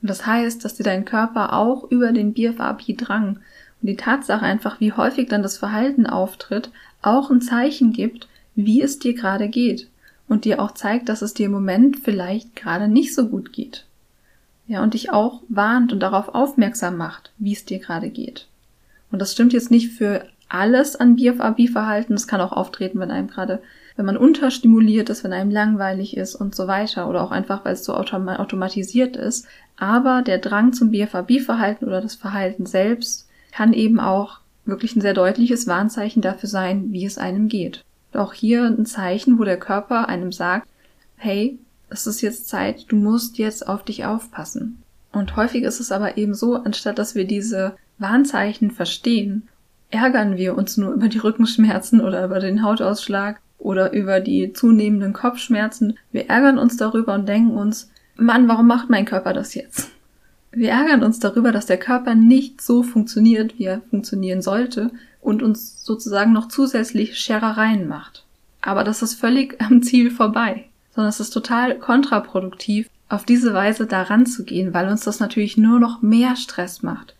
Und 0.00 0.08
das 0.08 0.24
heißt, 0.24 0.64
dass 0.64 0.76
dir 0.76 0.84
dein 0.84 1.04
Körper 1.04 1.52
auch 1.52 1.90
über 1.90 2.12
den 2.12 2.32
BFAB-Drang 2.32 3.40
und 3.80 3.86
die 3.86 3.96
Tatsache 3.96 4.44
einfach, 4.44 4.78
wie 4.80 4.92
häufig 4.92 5.28
dann 5.28 5.42
das 5.42 5.58
Verhalten 5.58 6.06
auftritt, 6.06 6.70
auch 7.02 7.30
ein 7.30 7.42
Zeichen 7.42 7.92
gibt, 7.92 8.28
wie 8.54 8.80
es 8.80 9.00
dir 9.00 9.14
gerade 9.14 9.48
geht 9.48 9.88
und 10.28 10.44
dir 10.44 10.62
auch 10.62 10.72
zeigt, 10.72 11.08
dass 11.08 11.20
es 11.20 11.34
dir 11.34 11.46
im 11.46 11.52
Moment 11.52 11.98
vielleicht 11.98 12.54
gerade 12.54 12.86
nicht 12.86 13.12
so 13.12 13.28
gut 13.28 13.52
geht. 13.52 13.86
Ja, 14.68 14.84
und 14.84 14.94
dich 14.94 15.10
auch 15.10 15.42
warnt 15.48 15.92
und 15.92 16.00
darauf 16.00 16.28
aufmerksam 16.28 16.96
macht, 16.96 17.32
wie 17.38 17.54
es 17.54 17.64
dir 17.64 17.80
gerade 17.80 18.10
geht. 18.10 18.46
Und 19.10 19.18
das 19.18 19.32
stimmt 19.32 19.52
jetzt 19.52 19.70
nicht 19.72 19.94
für 19.94 20.26
alles 20.48 20.96
an 20.96 21.16
BFAB-Verhalten. 21.16 22.14
Es 22.14 22.26
kann 22.26 22.40
auch 22.40 22.52
auftreten, 22.52 22.98
wenn 23.00 23.10
einem 23.10 23.28
gerade, 23.28 23.60
wenn 23.96 24.06
man 24.06 24.16
unterstimuliert 24.16 25.10
ist, 25.10 25.24
wenn 25.24 25.32
einem 25.32 25.50
langweilig 25.50 26.16
ist 26.16 26.34
und 26.34 26.54
so 26.54 26.66
weiter 26.66 27.08
oder 27.08 27.22
auch 27.22 27.30
einfach, 27.30 27.64
weil 27.64 27.74
es 27.74 27.84
so 27.84 27.94
autom 27.94 28.28
automatisiert 28.28 29.16
ist. 29.16 29.46
Aber 29.76 30.22
der 30.22 30.38
Drang 30.38 30.72
zum 30.72 30.90
BFAB-Verhalten 30.90 31.84
oder 31.84 32.00
das 32.00 32.14
Verhalten 32.14 32.66
selbst 32.66 33.28
kann 33.52 33.72
eben 33.72 34.00
auch 34.00 34.40
wirklich 34.64 34.96
ein 34.96 35.00
sehr 35.00 35.14
deutliches 35.14 35.66
Warnzeichen 35.66 36.22
dafür 36.22 36.48
sein, 36.48 36.92
wie 36.92 37.04
es 37.04 37.18
einem 37.18 37.48
geht. 37.48 37.84
Auch 38.12 38.32
hier 38.32 38.64
ein 38.64 38.86
Zeichen, 38.86 39.38
wo 39.38 39.44
der 39.44 39.58
Körper 39.58 40.08
einem 40.08 40.32
sagt, 40.32 40.68
hey, 41.16 41.58
es 41.90 42.06
ist 42.06 42.20
jetzt 42.20 42.48
Zeit, 42.48 42.86
du 42.88 42.96
musst 42.96 43.38
jetzt 43.38 43.66
auf 43.66 43.84
dich 43.84 44.04
aufpassen. 44.04 44.82
Und 45.12 45.36
häufig 45.36 45.62
ist 45.62 45.80
es 45.80 45.90
aber 45.90 46.18
eben 46.18 46.34
so, 46.34 46.54
anstatt 46.54 46.98
dass 46.98 47.14
wir 47.14 47.24
diese 47.24 47.76
Warnzeichen 47.98 48.70
verstehen 48.70 49.48
ärgern 49.90 50.36
wir 50.36 50.56
uns 50.56 50.76
nur 50.76 50.92
über 50.92 51.08
die 51.08 51.18
Rückenschmerzen 51.18 52.00
oder 52.00 52.24
über 52.24 52.40
den 52.40 52.62
Hautausschlag 52.62 53.40
oder 53.58 53.92
über 53.92 54.20
die 54.20 54.52
zunehmenden 54.52 55.12
Kopfschmerzen. 55.12 55.98
Wir 56.12 56.28
ärgern 56.28 56.58
uns 56.58 56.76
darüber 56.76 57.14
und 57.14 57.28
denken 57.28 57.56
uns, 57.56 57.90
Mann, 58.16 58.48
warum 58.48 58.66
macht 58.66 58.90
mein 58.90 59.04
Körper 59.04 59.32
das 59.32 59.54
jetzt? 59.54 59.90
Wir 60.50 60.70
ärgern 60.70 61.02
uns 61.02 61.18
darüber, 61.18 61.52
dass 61.52 61.66
der 61.66 61.78
Körper 61.78 62.14
nicht 62.14 62.60
so 62.60 62.82
funktioniert, 62.82 63.58
wie 63.58 63.64
er 63.64 63.82
funktionieren 63.90 64.42
sollte 64.42 64.90
und 65.20 65.42
uns 65.42 65.84
sozusagen 65.84 66.32
noch 66.32 66.48
zusätzlich 66.48 67.18
Scherereien 67.18 67.86
macht. 67.86 68.24
Aber 68.60 68.82
das 68.84 69.02
ist 69.02 69.14
völlig 69.14 69.60
am 69.60 69.82
Ziel 69.82 70.10
vorbei, 70.10 70.64
sondern 70.94 71.10
es 71.10 71.20
ist 71.20 71.30
total 71.30 71.78
kontraproduktiv, 71.78 72.88
auf 73.08 73.24
diese 73.24 73.54
Weise 73.54 73.86
daran 73.86 74.26
zu 74.26 74.44
gehen, 74.44 74.74
weil 74.74 74.88
uns 74.88 75.04
das 75.04 75.20
natürlich 75.20 75.56
nur 75.56 75.80
noch 75.80 76.02
mehr 76.02 76.36
Stress 76.36 76.82
macht 76.82 77.14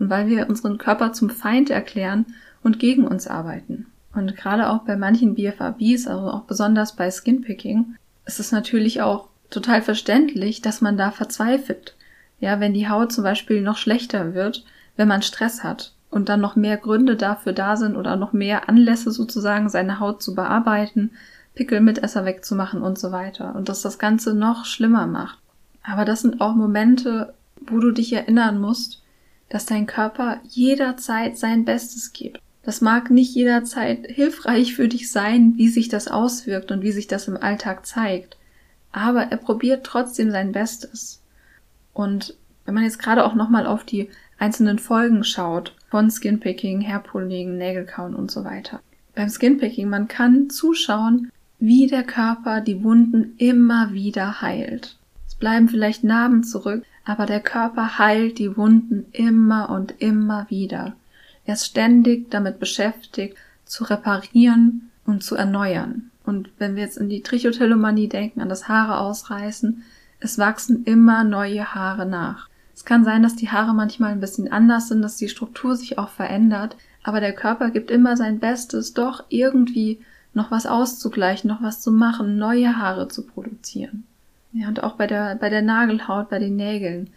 und 0.00 0.10
weil 0.10 0.26
wir 0.26 0.48
unseren 0.48 0.78
Körper 0.78 1.12
zum 1.12 1.30
Feind 1.30 1.70
erklären 1.70 2.26
und 2.62 2.80
gegen 2.80 3.06
uns 3.06 3.28
arbeiten. 3.28 3.86
Und 4.12 4.36
gerade 4.36 4.68
auch 4.70 4.80
bei 4.80 4.96
manchen 4.96 5.34
BFABs, 5.34 6.08
also 6.08 6.30
auch 6.30 6.42
besonders 6.42 6.96
bei 6.96 7.10
Skinpicking, 7.10 7.94
ist 8.26 8.40
es 8.40 8.50
natürlich 8.50 9.02
auch 9.02 9.28
total 9.50 9.82
verständlich, 9.82 10.62
dass 10.62 10.80
man 10.80 10.96
da 10.96 11.10
verzweifelt. 11.10 11.94
Ja, 12.40 12.58
wenn 12.58 12.74
die 12.74 12.88
Haut 12.88 13.12
zum 13.12 13.22
Beispiel 13.22 13.60
noch 13.60 13.76
schlechter 13.76 14.34
wird, 14.34 14.64
wenn 14.96 15.08
man 15.08 15.22
Stress 15.22 15.62
hat 15.62 15.92
und 16.10 16.28
dann 16.28 16.40
noch 16.40 16.56
mehr 16.56 16.76
Gründe 16.76 17.16
dafür 17.16 17.52
da 17.52 17.76
sind 17.76 17.96
oder 17.96 18.16
noch 18.16 18.32
mehr 18.32 18.68
Anlässe 18.68 19.12
sozusagen, 19.12 19.68
seine 19.68 20.00
Haut 20.00 20.22
zu 20.22 20.34
bearbeiten, 20.34 21.10
Pickel 21.54 21.80
mit 21.80 22.02
Esser 22.02 22.24
wegzumachen 22.24 22.82
und 22.82 22.98
so 22.98 23.12
weiter. 23.12 23.54
Und 23.54 23.68
das 23.68 23.82
das 23.82 23.98
Ganze 23.98 24.34
noch 24.34 24.64
schlimmer 24.64 25.06
macht. 25.06 25.38
Aber 25.82 26.04
das 26.04 26.22
sind 26.22 26.40
auch 26.40 26.54
Momente, 26.54 27.34
wo 27.60 27.78
du 27.78 27.92
dich 27.92 28.12
erinnern 28.12 28.60
musst, 28.60 28.99
dass 29.50 29.66
dein 29.66 29.86
Körper 29.86 30.40
jederzeit 30.48 31.36
sein 31.36 31.66
Bestes 31.66 32.14
gibt. 32.14 32.40
Das 32.62 32.80
mag 32.80 33.10
nicht 33.10 33.34
jederzeit 33.34 34.06
hilfreich 34.06 34.74
für 34.74 34.88
dich 34.88 35.10
sein, 35.10 35.54
wie 35.56 35.68
sich 35.68 35.88
das 35.88 36.08
auswirkt 36.08 36.70
und 36.72 36.82
wie 36.82 36.92
sich 36.92 37.06
das 37.06 37.28
im 37.28 37.36
Alltag 37.36 37.84
zeigt, 37.84 38.38
aber 38.92 39.24
er 39.24 39.36
probiert 39.36 39.84
trotzdem 39.84 40.30
sein 40.30 40.52
Bestes. 40.52 41.22
Und 41.92 42.36
wenn 42.64 42.74
man 42.74 42.84
jetzt 42.84 42.98
gerade 42.98 43.24
auch 43.24 43.34
nochmal 43.34 43.66
auf 43.66 43.84
die 43.84 44.08
einzelnen 44.38 44.78
Folgen 44.78 45.24
schaut, 45.24 45.74
von 45.90 46.10
Skinpicking, 46.10 46.86
Hairpulling, 46.86 47.58
Nägelkauen 47.58 48.14
und 48.14 48.30
so 48.30 48.44
weiter. 48.44 48.80
Beim 49.14 49.28
Skinpicking, 49.28 49.88
man 49.88 50.06
kann 50.06 50.48
zuschauen, 50.48 51.32
wie 51.58 51.88
der 51.88 52.04
Körper 52.04 52.60
die 52.60 52.82
Wunden 52.84 53.34
immer 53.38 53.92
wieder 53.92 54.40
heilt. 54.40 54.96
Es 55.26 55.34
bleiben 55.34 55.68
vielleicht 55.68 56.04
Narben 56.04 56.44
zurück, 56.44 56.84
aber 57.04 57.26
der 57.26 57.40
Körper 57.40 57.98
heilt 57.98 58.38
die 58.38 58.56
Wunden 58.56 59.06
immer 59.12 59.70
und 59.70 59.94
immer 59.98 60.46
wieder. 60.48 60.94
Er 61.44 61.54
ist 61.54 61.66
ständig 61.66 62.30
damit 62.30 62.58
beschäftigt, 62.58 63.36
zu 63.64 63.84
reparieren 63.84 64.90
und 65.06 65.22
zu 65.22 65.36
erneuern. 65.36 66.10
Und 66.24 66.50
wenn 66.58 66.76
wir 66.76 66.82
jetzt 66.82 66.98
in 66.98 67.08
die 67.08 67.22
Trichotillomanie 67.22 68.08
denken, 68.08 68.40
an 68.40 68.48
das 68.48 68.68
Haare 68.68 68.98
ausreißen, 68.98 69.82
es 70.20 70.38
wachsen 70.38 70.84
immer 70.84 71.24
neue 71.24 71.74
Haare 71.74 72.06
nach. 72.06 72.48
Es 72.74 72.84
kann 72.84 73.04
sein, 73.04 73.22
dass 73.22 73.36
die 73.36 73.50
Haare 73.50 73.74
manchmal 73.74 74.12
ein 74.12 74.20
bisschen 74.20 74.52
anders 74.52 74.88
sind, 74.88 75.02
dass 75.02 75.16
die 75.16 75.28
Struktur 75.28 75.76
sich 75.76 75.98
auch 75.98 76.08
verändert, 76.08 76.76
aber 77.02 77.20
der 77.20 77.32
Körper 77.32 77.70
gibt 77.70 77.90
immer 77.90 78.16
sein 78.16 78.38
Bestes, 78.38 78.92
doch 78.92 79.24
irgendwie 79.28 80.00
noch 80.34 80.50
was 80.50 80.66
auszugleichen, 80.66 81.48
noch 81.48 81.62
was 81.62 81.80
zu 81.80 81.90
machen, 81.90 82.36
neue 82.36 82.76
Haare 82.76 83.08
zu 83.08 83.26
produzieren. 83.26 84.04
Ja, 84.52 84.68
und 84.68 84.82
auch 84.82 84.96
bei 84.96 85.06
der, 85.06 85.36
bei 85.36 85.48
der 85.48 85.62
Nagelhaut, 85.62 86.28
bei 86.28 86.38
den 86.38 86.56
Nägeln. 86.56 87.10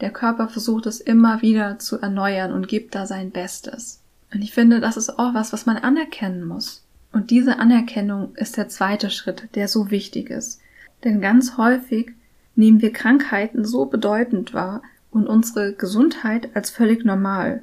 Der 0.00 0.10
Körper 0.10 0.48
versucht 0.48 0.86
es 0.86 1.00
immer 1.00 1.42
wieder 1.42 1.78
zu 1.78 2.00
erneuern 2.00 2.52
und 2.52 2.68
gibt 2.68 2.94
da 2.94 3.06
sein 3.06 3.30
Bestes. 3.30 4.00
Und 4.32 4.42
ich 4.42 4.52
finde, 4.52 4.80
das 4.80 4.96
ist 4.96 5.18
auch 5.18 5.34
was, 5.34 5.52
was 5.52 5.66
man 5.66 5.76
anerkennen 5.76 6.44
muss. 6.44 6.84
Und 7.12 7.30
diese 7.30 7.58
Anerkennung 7.58 8.34
ist 8.36 8.56
der 8.56 8.68
zweite 8.68 9.10
Schritt, 9.10 9.48
der 9.54 9.68
so 9.68 9.90
wichtig 9.90 10.30
ist. 10.30 10.60
Denn 11.04 11.20
ganz 11.20 11.56
häufig 11.56 12.12
nehmen 12.54 12.80
wir 12.80 12.92
Krankheiten 12.92 13.64
so 13.64 13.86
bedeutend 13.86 14.54
wahr 14.54 14.82
und 15.10 15.26
unsere 15.26 15.72
Gesundheit 15.72 16.50
als 16.54 16.70
völlig 16.70 17.04
normal. 17.04 17.62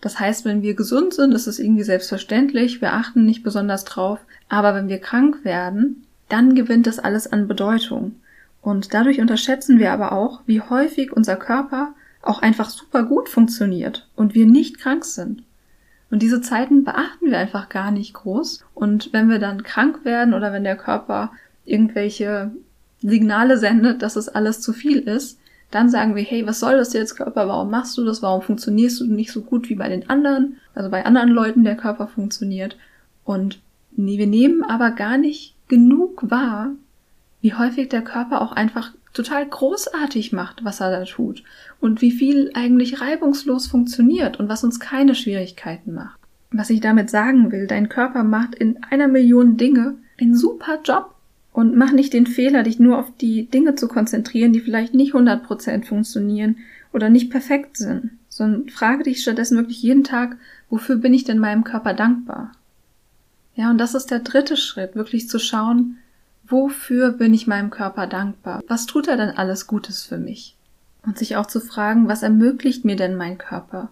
Das 0.00 0.18
heißt, 0.18 0.44
wenn 0.44 0.62
wir 0.62 0.74
gesund 0.74 1.14
sind, 1.14 1.32
ist 1.32 1.46
es 1.46 1.58
irgendwie 1.58 1.84
selbstverständlich, 1.84 2.80
wir 2.80 2.92
achten 2.92 3.24
nicht 3.24 3.42
besonders 3.42 3.84
drauf, 3.84 4.18
aber 4.48 4.74
wenn 4.74 4.88
wir 4.88 4.98
krank 4.98 5.44
werden, 5.44 6.06
dann 6.28 6.54
gewinnt 6.54 6.86
das 6.86 6.98
alles 6.98 7.32
an 7.32 7.46
Bedeutung. 7.46 8.16
Und 8.62 8.94
dadurch 8.94 9.20
unterschätzen 9.20 9.78
wir 9.78 9.92
aber 9.92 10.12
auch, 10.12 10.40
wie 10.46 10.60
häufig 10.60 11.12
unser 11.12 11.36
Körper 11.36 11.94
auch 12.22 12.40
einfach 12.40 12.70
super 12.70 13.02
gut 13.02 13.28
funktioniert 13.28 14.08
und 14.14 14.34
wir 14.34 14.46
nicht 14.46 14.78
krank 14.78 15.04
sind. 15.04 15.42
Und 16.10 16.22
diese 16.22 16.40
Zeiten 16.40 16.84
beachten 16.84 17.30
wir 17.30 17.38
einfach 17.38 17.68
gar 17.68 17.90
nicht 17.90 18.14
groß. 18.14 18.64
Und 18.74 19.12
wenn 19.12 19.28
wir 19.28 19.38
dann 19.38 19.64
krank 19.64 20.04
werden 20.04 20.34
oder 20.34 20.52
wenn 20.52 20.62
der 20.62 20.76
Körper 20.76 21.32
irgendwelche 21.64 22.52
Signale 23.00 23.58
sendet, 23.58 24.02
dass 24.02 24.16
es 24.16 24.28
alles 24.28 24.60
zu 24.60 24.72
viel 24.72 24.98
ist, 24.98 25.38
dann 25.72 25.88
sagen 25.88 26.14
wir, 26.14 26.22
hey, 26.22 26.46
was 26.46 26.60
soll 26.60 26.76
das 26.76 26.92
jetzt, 26.92 27.16
Körper? 27.16 27.48
Warum 27.48 27.70
machst 27.70 27.96
du 27.96 28.04
das? 28.04 28.22
Warum 28.22 28.42
funktionierst 28.42 29.00
du 29.00 29.06
nicht 29.06 29.32
so 29.32 29.40
gut 29.40 29.70
wie 29.70 29.74
bei 29.74 29.88
den 29.88 30.08
anderen? 30.10 30.58
Also 30.74 30.90
bei 30.90 31.04
anderen 31.04 31.30
Leuten 31.30 31.64
der 31.64 31.76
Körper 31.76 32.06
funktioniert. 32.06 32.76
Und 33.24 33.60
wir 33.92 34.26
nehmen 34.26 34.62
aber 34.62 34.90
gar 34.90 35.16
nicht 35.16 35.56
genug 35.68 36.30
wahr, 36.30 36.72
wie 37.42 37.54
häufig 37.54 37.90
der 37.90 38.02
Körper 38.02 38.40
auch 38.40 38.52
einfach 38.52 38.92
total 39.12 39.46
großartig 39.46 40.32
macht, 40.32 40.64
was 40.64 40.80
er 40.80 40.90
da 40.90 41.04
tut 41.04 41.42
und 41.80 42.00
wie 42.00 42.12
viel 42.12 42.50
eigentlich 42.54 43.00
reibungslos 43.00 43.66
funktioniert 43.66 44.40
und 44.40 44.48
was 44.48 44.64
uns 44.64 44.80
keine 44.80 45.14
Schwierigkeiten 45.14 45.92
macht. 45.92 46.18
Was 46.50 46.70
ich 46.70 46.80
damit 46.80 47.10
sagen 47.10 47.52
will, 47.52 47.66
dein 47.66 47.88
Körper 47.88 48.24
macht 48.24 48.54
in 48.54 48.82
einer 48.84 49.08
Million 49.08 49.56
Dinge 49.56 49.96
einen 50.18 50.34
super 50.34 50.78
Job 50.84 51.14
und 51.52 51.76
mach 51.76 51.92
nicht 51.92 52.12
den 52.12 52.26
Fehler, 52.26 52.62
dich 52.62 52.78
nur 52.78 52.98
auf 52.98 53.12
die 53.20 53.46
Dinge 53.46 53.74
zu 53.74 53.88
konzentrieren, 53.88 54.52
die 54.52 54.60
vielleicht 54.60 54.94
nicht 54.94 55.14
100% 55.14 55.84
funktionieren 55.84 56.56
oder 56.92 57.10
nicht 57.10 57.30
perfekt 57.30 57.76
sind, 57.76 58.12
sondern 58.28 58.68
frage 58.68 59.04
dich 59.04 59.20
stattdessen 59.20 59.58
wirklich 59.58 59.82
jeden 59.82 60.04
Tag, 60.04 60.36
wofür 60.70 60.96
bin 60.96 61.12
ich 61.12 61.24
denn 61.24 61.38
meinem 61.38 61.64
Körper 61.64 61.92
dankbar? 61.92 62.52
Ja, 63.54 63.70
und 63.70 63.78
das 63.78 63.94
ist 63.94 64.10
der 64.10 64.20
dritte 64.20 64.56
Schritt, 64.56 64.94
wirklich 64.94 65.28
zu 65.28 65.38
schauen, 65.38 65.98
wofür 66.52 67.10
bin 67.10 67.34
ich 67.34 67.46
meinem 67.46 67.70
Körper 67.70 68.06
dankbar? 68.06 68.60
Was 68.68 68.86
tut 68.86 69.08
er 69.08 69.16
denn 69.16 69.30
alles 69.30 69.66
Gutes 69.66 70.04
für 70.04 70.18
mich? 70.18 70.54
Und 71.04 71.18
sich 71.18 71.36
auch 71.36 71.46
zu 71.46 71.58
fragen, 71.60 72.06
was 72.06 72.22
ermöglicht 72.22 72.84
mir 72.84 72.94
denn 72.94 73.16
mein 73.16 73.38
Körper? 73.38 73.90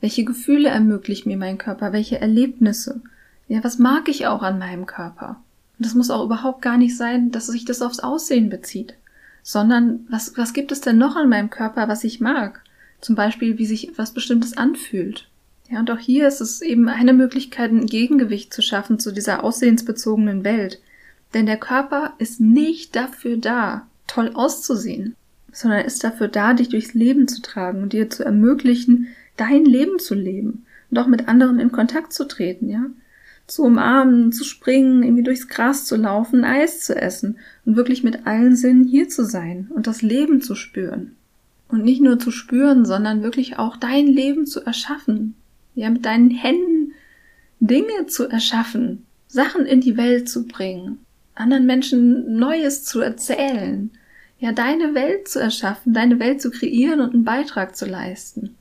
Welche 0.00 0.24
Gefühle 0.24 0.68
ermöglicht 0.68 1.26
mir 1.26 1.36
mein 1.36 1.58
Körper? 1.58 1.92
Welche 1.92 2.20
Erlebnisse? 2.20 3.00
Ja, 3.48 3.64
was 3.64 3.78
mag 3.78 4.08
ich 4.08 4.26
auch 4.26 4.42
an 4.42 4.58
meinem 4.58 4.86
Körper? 4.86 5.40
Und 5.78 5.86
das 5.86 5.94
muss 5.94 6.10
auch 6.10 6.24
überhaupt 6.24 6.62
gar 6.62 6.76
nicht 6.76 6.96
sein, 6.96 7.30
dass 7.30 7.46
sich 7.46 7.64
das 7.64 7.82
aufs 7.82 8.00
Aussehen 8.00 8.50
bezieht, 8.50 8.94
sondern 9.42 10.06
was, 10.08 10.36
was 10.36 10.52
gibt 10.52 10.72
es 10.72 10.80
denn 10.80 10.98
noch 10.98 11.16
an 11.16 11.28
meinem 11.28 11.50
Körper, 11.50 11.88
was 11.88 12.04
ich 12.04 12.20
mag? 12.20 12.62
Zum 13.00 13.14
Beispiel, 13.14 13.58
wie 13.58 13.66
sich 13.66 13.88
etwas 13.88 14.12
Bestimmtes 14.12 14.56
anfühlt. 14.56 15.28
Ja, 15.70 15.80
und 15.80 15.90
auch 15.90 15.98
hier 15.98 16.28
ist 16.28 16.40
es 16.40 16.62
eben 16.62 16.88
eine 16.88 17.12
Möglichkeit, 17.12 17.72
ein 17.72 17.86
Gegengewicht 17.86 18.54
zu 18.54 18.62
schaffen 18.62 18.98
zu 18.98 19.12
dieser 19.12 19.42
aussehensbezogenen 19.42 20.44
Welt. 20.44 20.80
Denn 21.34 21.46
der 21.46 21.58
Körper 21.58 22.14
ist 22.18 22.40
nicht 22.40 22.96
dafür 22.96 23.36
da, 23.36 23.86
toll 24.06 24.30
auszusehen, 24.34 25.14
sondern 25.52 25.84
ist 25.84 26.04
dafür 26.04 26.28
da, 26.28 26.54
dich 26.54 26.68
durchs 26.68 26.94
Leben 26.94 27.28
zu 27.28 27.42
tragen 27.42 27.82
und 27.82 27.92
dir 27.92 28.10
zu 28.10 28.24
ermöglichen, 28.24 29.08
dein 29.36 29.64
Leben 29.64 29.98
zu 29.98 30.14
leben 30.14 30.66
und 30.90 30.98
auch 30.98 31.06
mit 31.06 31.28
anderen 31.28 31.58
in 31.58 31.72
Kontakt 31.72 32.12
zu 32.12 32.26
treten, 32.26 32.68
ja? 32.68 32.86
Zu 33.46 33.62
umarmen, 33.62 34.32
zu 34.32 34.42
springen, 34.42 35.04
irgendwie 35.04 35.22
durchs 35.22 35.46
Gras 35.46 35.84
zu 35.84 35.96
laufen, 35.96 36.42
Eis 36.42 36.80
zu 36.80 36.96
essen 36.96 37.38
und 37.64 37.76
wirklich 37.76 38.02
mit 38.02 38.26
allen 38.26 38.56
Sinnen 38.56 38.84
hier 38.84 39.08
zu 39.08 39.24
sein 39.24 39.70
und 39.72 39.86
das 39.86 40.02
Leben 40.02 40.42
zu 40.42 40.56
spüren. 40.56 41.14
Und 41.68 41.84
nicht 41.84 42.00
nur 42.00 42.18
zu 42.18 42.30
spüren, 42.30 42.84
sondern 42.84 43.22
wirklich 43.22 43.58
auch 43.58 43.76
dein 43.76 44.06
Leben 44.06 44.46
zu 44.46 44.64
erschaffen, 44.64 45.34
ja, 45.74 45.90
mit 45.90 46.04
deinen 46.04 46.30
Händen 46.30 46.92
Dinge 47.60 48.06
zu 48.08 48.28
erschaffen, 48.28 49.04
Sachen 49.28 49.64
in 49.64 49.80
die 49.80 49.96
Welt 49.96 50.28
zu 50.28 50.46
bringen, 50.46 50.98
anderen 51.36 51.66
Menschen 51.66 52.36
Neues 52.36 52.84
zu 52.84 53.00
erzählen, 53.00 53.90
ja, 54.38 54.52
deine 54.52 54.94
Welt 54.94 55.28
zu 55.28 55.38
erschaffen, 55.38 55.94
deine 55.94 56.18
Welt 56.18 56.42
zu 56.42 56.50
kreieren 56.50 57.00
und 57.00 57.14
einen 57.14 57.24
Beitrag 57.24 57.76
zu 57.76 57.86
leisten. 57.86 58.56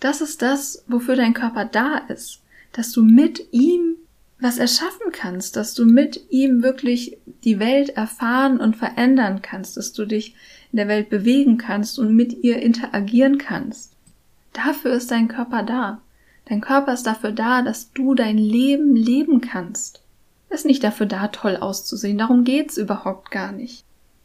Das 0.00 0.20
ist 0.20 0.42
das, 0.42 0.84
wofür 0.88 1.16
dein 1.16 1.34
Körper 1.34 1.64
da 1.64 1.98
ist, 2.08 2.42
dass 2.72 2.92
du 2.92 3.02
mit 3.02 3.52
ihm 3.52 3.96
was 4.38 4.58
erschaffen 4.58 5.12
kannst, 5.12 5.56
dass 5.56 5.74
du 5.74 5.86
mit 5.86 6.26
ihm 6.30 6.62
wirklich 6.62 7.16
die 7.44 7.58
Welt 7.58 7.90
erfahren 7.90 8.58
und 8.60 8.76
verändern 8.76 9.40
kannst, 9.40 9.76
dass 9.76 9.92
du 9.92 10.04
dich 10.04 10.34
in 10.72 10.76
der 10.76 10.88
Welt 10.88 11.08
bewegen 11.08 11.56
kannst 11.56 11.98
und 11.98 12.14
mit 12.14 12.44
ihr 12.44 12.60
interagieren 12.60 13.38
kannst. 13.38 13.92
Dafür 14.52 14.92
ist 14.92 15.10
dein 15.10 15.28
Körper 15.28 15.62
da. 15.62 16.00
Dein 16.46 16.60
Körper 16.60 16.92
ist 16.92 17.06
dafür 17.06 17.32
da, 17.32 17.62
dass 17.62 17.92
du 17.92 18.14
dein 18.14 18.38
Leben 18.38 18.94
leben 18.94 19.40
kannst. 19.40 20.02
Ist 20.48 20.66
nicht 20.66 20.84
dafür 20.84 21.06
da, 21.06 21.28
toll 21.28 21.56
auszusehen. 21.56 22.18
Darum 22.18 22.44
geht's 22.44 22.76
überhaupt 22.76 23.30
gar 23.30 23.52
nicht. 23.52 23.84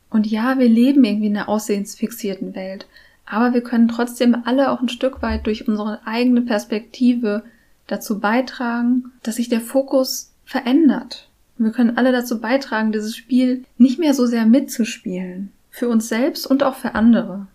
Und 0.09 0.27
ja, 0.27 0.59
wir 0.59 0.69
leben 0.69 1.03
irgendwie 1.03 1.27
in 1.27 1.37
einer 1.37 1.49
aussehensfixierten 1.49 2.53
Welt. 2.53 2.85
Aber 3.25 3.53
wir 3.53 3.61
können 3.61 3.87
trotzdem 3.87 4.35
alle 4.45 4.71
auch 4.71 4.81
ein 4.81 4.89
Stück 4.89 5.21
weit 5.21 5.45
durch 5.45 5.67
unsere 5.67 6.05
eigene 6.05 6.41
Perspektive 6.41 7.43
dazu 7.87 8.19
beitragen, 8.19 9.11
dass 9.23 9.35
sich 9.35 9.49
der 9.49 9.61
Fokus 9.61 10.31
verändert. 10.45 11.29
Wir 11.57 11.71
können 11.71 11.97
alle 11.97 12.11
dazu 12.11 12.41
beitragen, 12.41 12.91
dieses 12.91 13.15
Spiel 13.15 13.63
nicht 13.77 13.99
mehr 13.99 14.13
so 14.13 14.25
sehr 14.25 14.45
mitzuspielen. 14.45 15.51
Für 15.69 15.87
uns 15.87 16.09
selbst 16.09 16.45
und 16.45 16.63
auch 16.63 16.75
für 16.75 16.95
andere. 16.95 17.47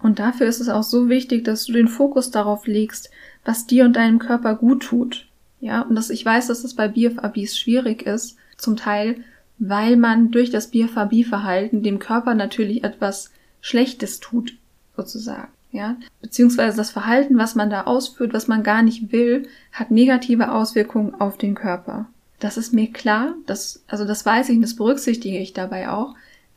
Und 0.00 0.18
dafür 0.18 0.46
ist 0.46 0.60
es 0.60 0.68
auch 0.68 0.82
so 0.82 1.08
wichtig, 1.08 1.44
dass 1.44 1.66
du 1.66 1.72
den 1.72 1.86
Fokus 1.86 2.30
darauf 2.30 2.66
legst, 2.66 3.10
was 3.44 3.66
dir 3.66 3.84
und 3.84 3.94
deinem 3.94 4.18
Körper 4.18 4.56
gut 4.56 4.82
tut. 4.82 5.28
Ja, 5.62 5.82
und 5.82 5.94
dass 5.94 6.10
ich 6.10 6.26
weiß, 6.26 6.48
dass 6.48 6.64
es 6.64 6.74
bei 6.74 6.88
BFABs 6.88 7.56
schwierig 7.56 8.02
ist, 8.02 8.36
zum 8.58 8.76
Teil, 8.76 9.16
weil 9.58 9.96
man 9.96 10.30
durch 10.30 10.50
das 10.50 10.66
BFAB-Verhalten 10.70 11.82
dem 11.82 11.98
Körper 11.98 12.34
natürlich 12.34 12.84
etwas 12.84 13.30
Schlechtes 13.60 14.20
tut, 14.20 14.58
sozusagen. 14.96 15.48
Ja, 15.70 15.96
beziehungsweise 16.20 16.76
das 16.76 16.90
Verhalten, 16.90 17.38
was 17.38 17.54
man 17.54 17.70
da 17.70 17.84
ausführt, 17.84 18.34
was 18.34 18.46
man 18.46 18.62
gar 18.62 18.82
nicht 18.82 19.10
will, 19.10 19.48
hat 19.72 19.90
negative 19.90 20.52
Auswirkungen 20.52 21.14
auf 21.14 21.38
den 21.38 21.54
Körper. 21.54 22.06
Das 22.40 22.58
ist 22.58 22.74
mir 22.74 22.92
klar, 22.92 23.34
das, 23.46 23.82
also 23.86 24.04
das 24.04 24.26
weiß 24.26 24.50
ich 24.50 24.56
und 24.56 24.62
das 24.62 24.76
berücksichtige 24.76 25.38
ich 25.38 25.54
dabei 25.54 25.88
auch. 25.88 26.14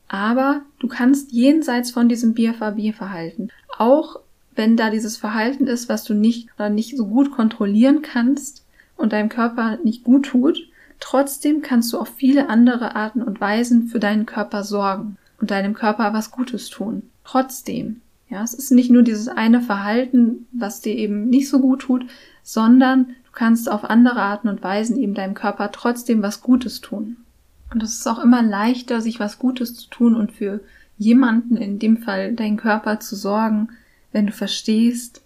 Aber 0.10 0.64
du 0.80 0.90
kannst 0.90 1.32
jenseits 1.32 1.92
von 1.92 2.10
diesem 2.10 2.34
BFAB-Verhalten 2.34 3.52
auch 3.78 4.20
wenn 4.56 4.78
da 4.78 4.90
dieses 4.90 5.18
Verhalten 5.18 5.68
ist, 5.68 5.90
was 5.90 6.04
du 6.04 6.14
nicht 6.14 6.50
oder 6.58 6.70
nicht 6.70 6.96
so 6.96 7.08
gut 7.08 7.32
kontrollieren 7.32 8.02
kannst 8.02 8.65
und 8.96 9.14
deinem 9.14 9.30
Körper 9.30 9.78
nicht 9.84 10.04
gut 10.04 10.28
tut, 10.28 10.60
trotzdem 11.00 11.62
kannst 11.62 11.92
du 11.94 12.00
auf 12.00 12.10
viele 12.16 12.50
andere 12.50 12.96
Arten 12.96 13.22
und 13.22 13.42
Weisen 13.42 13.88
für 13.88 14.00
deinen 14.00 14.26
Körper 14.26 14.64
sorgen 14.64 15.18
und 15.40 15.52
deinem 15.52 15.74
Körper 15.74 16.14
was 16.14 16.32
Gutes 16.32 16.70
tun. 16.70 17.04
Trotzdem. 17.24 18.02
Ja, 18.30 18.44
es 18.44 18.54
ist 18.54 18.72
nicht 18.72 18.90
nur 18.90 19.04
dieses 19.04 19.28
eine 19.28 19.62
Verhalten, 19.62 20.48
was 20.52 20.82
dir 20.82 20.96
eben 20.96 21.30
nicht 21.30 21.50
so 21.50 21.60
gut 21.60 21.82
tut, 21.82 22.06
sondern 22.44 23.08
du 23.08 23.32
kannst 23.34 23.70
auf 23.70 23.84
andere 23.84 24.20
Arten 24.20 24.48
und 24.50 24.64
Weisen 24.64 24.98
eben 24.98 25.14
deinem 25.14 25.36
Körper 25.36 25.72
trotzdem 25.72 26.22
was 26.22 26.42
Gutes 26.42 26.82
tun. 26.82 27.18
Und 27.72 27.84
es 27.84 28.00
ist 28.00 28.08
auch 28.08 28.20
immer 28.20 28.42
leichter, 28.42 29.02
sich 29.02 29.20
was 29.20 29.40
Gutes 29.40 29.76
zu 29.76 29.90
tun 29.90 30.16
und 30.16 30.32
für 30.32 30.62
jemanden, 30.98 31.58
in 31.58 31.78
dem 31.80 31.98
Fall 31.98 32.34
deinen 32.34 32.58
Körper 32.58 33.00
zu 33.00 33.16
sorgen, 33.16 33.70
wenn 34.12 34.28
du 34.28 34.32
verstehst, 34.32 35.22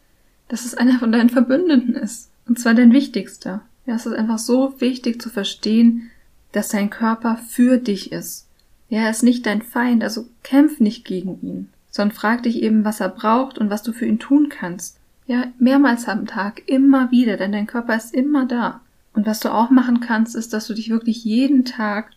dass 0.47 0.65
es 0.65 0.73
einer 0.73 0.99
von 0.99 1.12
deinen 1.12 1.29
Verbündeten 1.29 1.93
ist. 1.93 2.29
Und 2.50 2.60
zwar 2.60 2.74
dein 2.74 2.92
wichtigster. 2.92 3.62
Ja, 3.86 3.96
es 3.96 4.06
ist 4.06 4.14
einfach 4.14 4.40
so 4.40 4.74
wichtig 4.82 5.22
zu 5.22 5.30
verstehen, 5.30 6.10
dass 6.52 6.70
dein 6.70 6.90
Körper 6.90 7.38
für 7.38 7.78
dich 7.78 8.12
ist. 8.12 8.48
Ja, 8.90 9.04
er 9.04 9.12
ist 9.12 9.24
nicht 9.24 9.46
dein 9.46 9.62
Feind, 9.62 10.04
also 10.04 10.28
kämpf 10.44 10.80
nicht 10.80 11.06
gegen 11.06 11.40
ihn, 11.42 11.70
sondern 11.92 12.16
frag 12.16 12.44
dich 12.44 12.62
eben, 12.62 12.84
was 12.84 13.00
er 13.00 13.10
braucht 13.10 13.58
und 13.58 13.70
was 13.70 13.84
du 13.84 13.94
für 13.94 14.06
ihn 14.06 14.20
tun 14.20 14.50
kannst. 14.50 14.98
Ja, 15.28 15.46
mehrmals 15.60 16.08
am 16.08 16.26
Tag, 16.26 16.64
immer 16.68 17.12
wieder, 17.12 17.38
denn 17.38 17.52
dein 17.52 17.68
Körper 17.68 17.96
ist 17.96 18.14
immer 18.14 18.46
da. 18.46 18.82
Und 19.14 19.28
was 19.28 19.40
du 19.40 19.54
auch 19.54 19.70
machen 19.70 20.00
kannst, 20.00 20.36
ist, 20.36 20.52
dass 20.54 20.66
du 20.68 20.74
dich 20.74 20.90
wirklich 20.90 21.24
jeden 21.24 21.66
Tag 21.66 22.10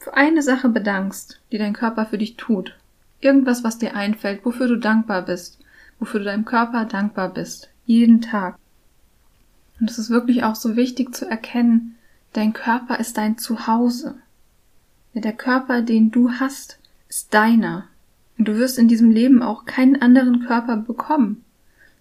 für 0.00 0.14
eine 0.14 0.42
Sache 0.42 0.68
bedankst, 0.68 1.40
die 1.52 1.58
dein 1.58 1.74
Körper 1.74 2.06
für 2.06 2.18
dich 2.18 2.36
tut. 2.36 2.76
Irgendwas, 3.20 3.62
was 3.62 3.78
dir 3.78 3.94
einfällt, 3.94 4.44
wofür 4.44 4.66
du 4.66 4.76
dankbar 4.76 5.22
bist 5.22 5.60
wofür 6.00 6.20
du 6.20 6.26
deinem 6.26 6.44
Körper 6.44 6.86
dankbar 6.86 7.32
bist. 7.32 7.68
Jeden 7.84 8.20
Tag. 8.20 8.56
Und 9.80 9.90
es 9.90 9.98
ist 9.98 10.10
wirklich 10.10 10.44
auch 10.44 10.54
so 10.54 10.76
wichtig 10.76 11.14
zu 11.14 11.26
erkennen, 11.26 11.96
dein 12.32 12.52
Körper 12.52 13.00
ist 13.00 13.16
dein 13.16 13.38
Zuhause. 13.38 14.16
Der 15.14 15.32
Körper, 15.32 15.82
den 15.82 16.10
du 16.10 16.32
hast, 16.32 16.78
ist 17.08 17.34
deiner. 17.34 17.86
Und 18.38 18.46
du 18.46 18.56
wirst 18.56 18.78
in 18.78 18.88
diesem 18.88 19.10
Leben 19.10 19.42
auch 19.42 19.64
keinen 19.64 20.00
anderen 20.00 20.46
Körper 20.46 20.76
bekommen. 20.76 21.44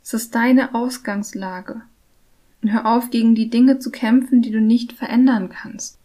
Es 0.03 0.13
ist 0.13 0.35
deine 0.35 0.75
Ausgangslage. 0.75 1.81
Und 2.61 2.71
hör 2.71 2.85
auf, 2.85 3.09
gegen 3.09 3.35
die 3.35 3.49
Dinge 3.49 3.79
zu 3.79 3.89
kämpfen, 3.89 4.41
die 4.41 4.51
du 4.51 4.61
nicht 4.61 4.93
verändern 4.93 5.49
kannst. 5.49 5.97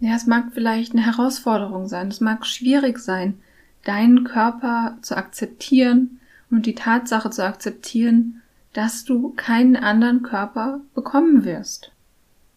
Ja, 0.00 0.14
es 0.14 0.26
mag 0.26 0.52
vielleicht 0.52 0.92
eine 0.92 1.04
Herausforderung 1.04 1.88
sein, 1.88 2.08
es 2.08 2.20
mag 2.20 2.46
schwierig 2.46 2.98
sein, 2.98 3.38
deinen 3.84 4.24
Körper 4.24 4.96
zu 5.02 5.16
akzeptieren 5.16 6.20
und 6.50 6.66
die 6.66 6.74
Tatsache 6.74 7.30
zu 7.30 7.44
akzeptieren, 7.44 8.42
dass 8.72 9.04
du 9.04 9.30
keinen 9.30 9.76
anderen 9.76 10.22
Körper 10.22 10.80
bekommen 10.94 11.44
wirst. 11.44 11.92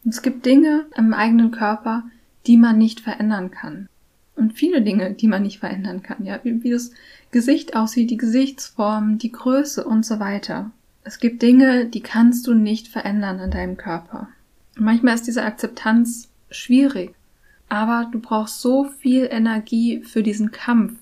Und 0.04 0.14
es 0.14 0.22
gibt 0.22 0.46
Dinge 0.46 0.86
im 0.96 1.14
eigenen 1.14 1.52
Körper, 1.52 2.04
die 2.48 2.58
man 2.58 2.78
nicht 2.78 3.00
verändern 3.00 3.52
kann. 3.52 3.88
Und 4.36 4.54
viele 4.54 4.82
Dinge, 4.82 5.14
die 5.14 5.28
man 5.28 5.44
nicht 5.44 5.60
verändern 5.60 6.02
kann, 6.02 6.26
ja, 6.26 6.40
wie, 6.44 6.64
wie 6.64 6.72
das 6.72 6.92
Gesicht 7.32 7.76
aussieht, 7.76 8.10
die 8.10 8.18
Gesichtsform, 8.18 9.18
die 9.18 9.32
Größe 9.32 9.84
und 9.84 10.06
so 10.06 10.20
weiter. 10.20 10.72
Es 11.04 11.20
gibt 11.20 11.42
Dinge, 11.42 11.86
die 11.86 12.02
kannst 12.02 12.48
du 12.48 12.54
nicht 12.54 12.88
verändern 12.88 13.40
an 13.40 13.52
deinem 13.52 13.78
Körper. 13.78 14.30
Manchmal 14.76 15.16
ist 15.16 15.28
diese 15.28 15.44
Akzeptanz 15.44 16.30
schwierig, 16.50 17.14
aber 17.70 18.10
du 18.12 18.20
brauchst 18.20 18.62
so 18.62 18.86
viel 18.86 19.28
Energie 19.30 20.02
für 20.02 20.24
diesen 20.24 20.52
Kampf 20.52 20.94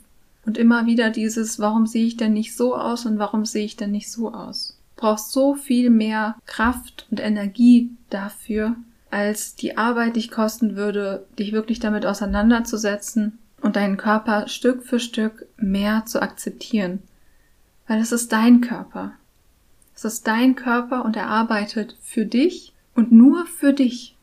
und 0.45 0.58
immer 0.58 0.86
wieder 0.86 1.10
dieses, 1.10 1.60
warum 1.60 1.86
sehe 1.86 2.06
ich 2.06 2.17
denn 2.17 2.34
nicht 2.34 2.56
so 2.56 2.76
aus 2.76 3.06
und 3.06 3.19
warum 3.19 3.45
sehe 3.45 3.65
ich 3.65 3.76
denn 3.76 3.91
nicht 3.91 4.12
so 4.12 4.34
aus? 4.34 4.78
Brauchst 4.99 5.31
so 5.31 5.55
viel 5.55 5.89
mehr 5.89 6.35
Kraft 6.45 7.07
und 7.09 7.21
Energie 7.21 7.89
dafür, 8.09 8.75
als 9.09 9.55
die 9.55 9.77
Arbeit 9.77 10.17
dich 10.17 10.29
kosten 10.29 10.75
würde, 10.75 11.25
dich 11.39 11.53
wirklich 11.53 11.79
damit 11.79 12.05
auseinanderzusetzen 12.05 13.39
und 13.62 13.77
deinen 13.77 13.95
Körper 13.95 14.49
Stück 14.49 14.83
für 14.83 14.99
Stück 14.99 15.47
mehr 15.55 16.05
zu 16.05 16.21
akzeptieren. 16.21 16.99
Weil 17.88 18.01
es 18.01 18.12
ist 18.12 18.33
dein 18.33 18.59
Körper. 18.59 19.13
Es 19.95 20.03
ist 20.03 20.27
dein 20.27 20.55
Körper 20.55 21.05
und 21.05 21.15
er 21.15 21.27
arbeitet 21.27 21.95
für 22.01 22.25
dich 22.25 22.73
und 22.93 23.13
nur 23.13 23.45
für 23.45 23.71
dich. 23.71 24.17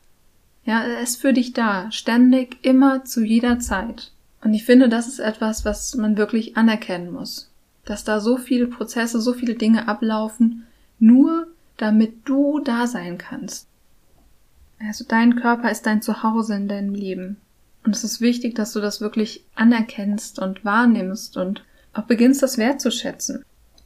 Ja, 0.63 0.83
er 0.83 0.99
ist 0.99 1.19
für 1.19 1.33
dich 1.33 1.53
da, 1.53 1.91
ständig, 1.91 2.57
immer, 2.61 3.03
zu 3.03 3.23
jeder 3.23 3.57
Zeit. 3.57 4.11
Und 4.43 4.53
ich 4.53 4.63
finde, 4.63 4.89
das 4.89 5.07
ist 5.07 5.17
etwas, 5.17 5.65
was 5.65 5.95
man 5.95 6.17
wirklich 6.17 6.55
anerkennen 6.55 7.11
muss. 7.11 7.49
Dass 7.83 8.03
da 8.03 8.19
so 8.19 8.37
viele 8.37 8.67
Prozesse, 8.67 9.19
so 9.19 9.33
viele 9.33 9.55
Dinge 9.55 9.87
ablaufen, 9.87 10.66
nur 10.99 11.47
damit 11.77 12.27
du 12.27 12.59
da 12.59 12.87
sein 12.87 13.17
kannst. 13.17 13.67
Also 14.79 15.05
dein 15.07 15.35
Körper 15.35 15.71
ist 15.71 15.85
dein 15.85 16.01
Zuhause 16.01 16.55
in 16.55 16.67
deinem 16.67 16.93
Leben. 16.93 17.37
Und 17.83 17.95
es 17.95 18.03
ist 18.03 18.21
wichtig, 18.21 18.55
dass 18.55 18.73
du 18.73 18.81
das 18.81 19.01
wirklich 19.01 19.43
anerkennst 19.55 20.39
und 20.39 20.65
wahrnimmst 20.65 21.37
und 21.37 21.63
auch 21.93 22.03
beginnst, 22.03 22.43
das 22.43 22.57
wertzuschätzen. 22.57 23.43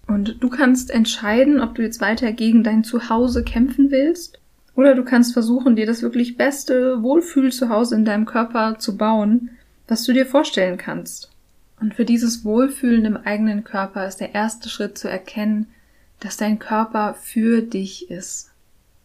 Und 0.08 0.38
du 0.42 0.50
kannst 0.50 0.90
entscheiden, 0.90 1.62
ob 1.62 1.76
du 1.76 1.84
jetzt 1.84 2.02
weiter 2.02 2.34
gegen 2.34 2.64
dein 2.64 2.84
Zuhause 2.84 3.44
kämpfen 3.44 3.92
willst 3.92 4.40
oder 4.76 4.96
du 4.96 5.04
kannst 5.04 5.34
versuchen, 5.34 5.76
dir 5.76 5.86
das 5.86 6.02
wirklich 6.02 6.38
beste 6.38 7.04
Wohlfühlzuhause 7.04 7.96
in 7.96 8.06
deinem 8.06 8.26
Körper 8.26 8.80
zu 8.80 8.98
bauen, 8.98 9.52
was 9.88 10.04
du 10.04 10.14
dir 10.14 10.26
vorstellen 10.26 10.78
kannst. 10.78 11.30
Und 11.80 11.94
für 11.94 12.06
dieses 12.06 12.44
Wohlfühlen 12.44 13.06
im 13.06 13.18
eigenen 13.18 13.64
Körper 13.64 14.08
ist 14.08 14.18
der 14.18 14.34
erste 14.34 14.70
Schritt 14.70 14.98
zu 14.98 15.10
erkennen, 15.10 15.68
dass 16.22 16.38
dein 16.38 16.60
Körper 16.60 17.16
für 17.16 17.62
dich 17.62 18.10
ist. 18.10 18.52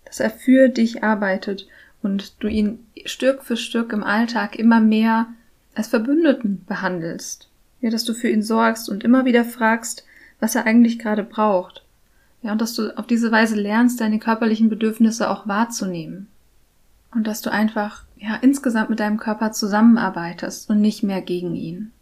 Dass 0.05 0.21
er 0.21 0.31
für 0.31 0.69
dich 0.69 1.03
arbeitet 1.03 1.67
und 2.03 2.43
du 2.43 2.47
ihn 2.47 2.87
Stück 3.05 3.43
für 3.43 3.57
Stück 3.57 3.93
im 3.93 4.05
Alltag 4.05 4.57
immer 4.57 4.81
mehr 4.81 5.27
als 5.75 5.89
Verbündeten 5.89 6.65
behandelst. 6.67 7.49
Ja, 7.81 7.91
dass 7.91 8.05
du 8.05 8.15
für 8.15 8.29
ihn 8.29 8.43
sorgst 8.43 8.89
und 8.89 9.03
immer 9.03 9.25
wieder 9.25 9.45
fragst, 9.45 10.05
was 10.41 10.55
er 10.55 10.67
eigentlich 10.67 10.99
gerade 10.99 11.25
braucht. 11.25 11.85
Ja, 12.43 12.53
und 12.53 12.61
dass 12.61 12.75
du 12.75 12.97
auf 12.97 13.07
diese 13.07 13.33
Weise 13.33 13.57
lernst, 13.57 14.01
deine 14.01 14.19
körperlichen 14.19 14.69
Bedürfnisse 14.69 15.31
auch 15.31 15.49
wahrzunehmen. 15.49 16.29
Und 17.13 17.27
dass 17.27 17.41
du 17.41 17.51
einfach, 17.51 18.05
ja, 18.17 18.37
insgesamt 18.37 18.91
mit 18.91 19.01
deinem 19.01 19.17
Körper 19.17 19.53
zusammenarbeitest 19.53 20.69
und 20.69 20.81
nicht 20.81 21.03
mehr 21.03 21.23
gegen 21.23 21.55
ihn. 21.55 21.93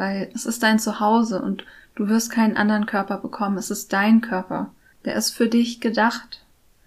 Weil 0.00 0.30
es 0.34 0.46
ist 0.46 0.62
dein 0.62 0.78
Zuhause 0.78 1.42
und 1.42 1.62
du 1.94 2.08
wirst 2.08 2.30
keinen 2.30 2.56
anderen 2.56 2.86
Körper 2.86 3.18
bekommen. 3.18 3.58
Es 3.58 3.70
ist 3.70 3.92
dein 3.92 4.22
Körper. 4.22 4.70
Der 5.04 5.14
ist 5.14 5.32
für 5.32 5.46
dich 5.46 5.78
gedacht. 5.78 6.42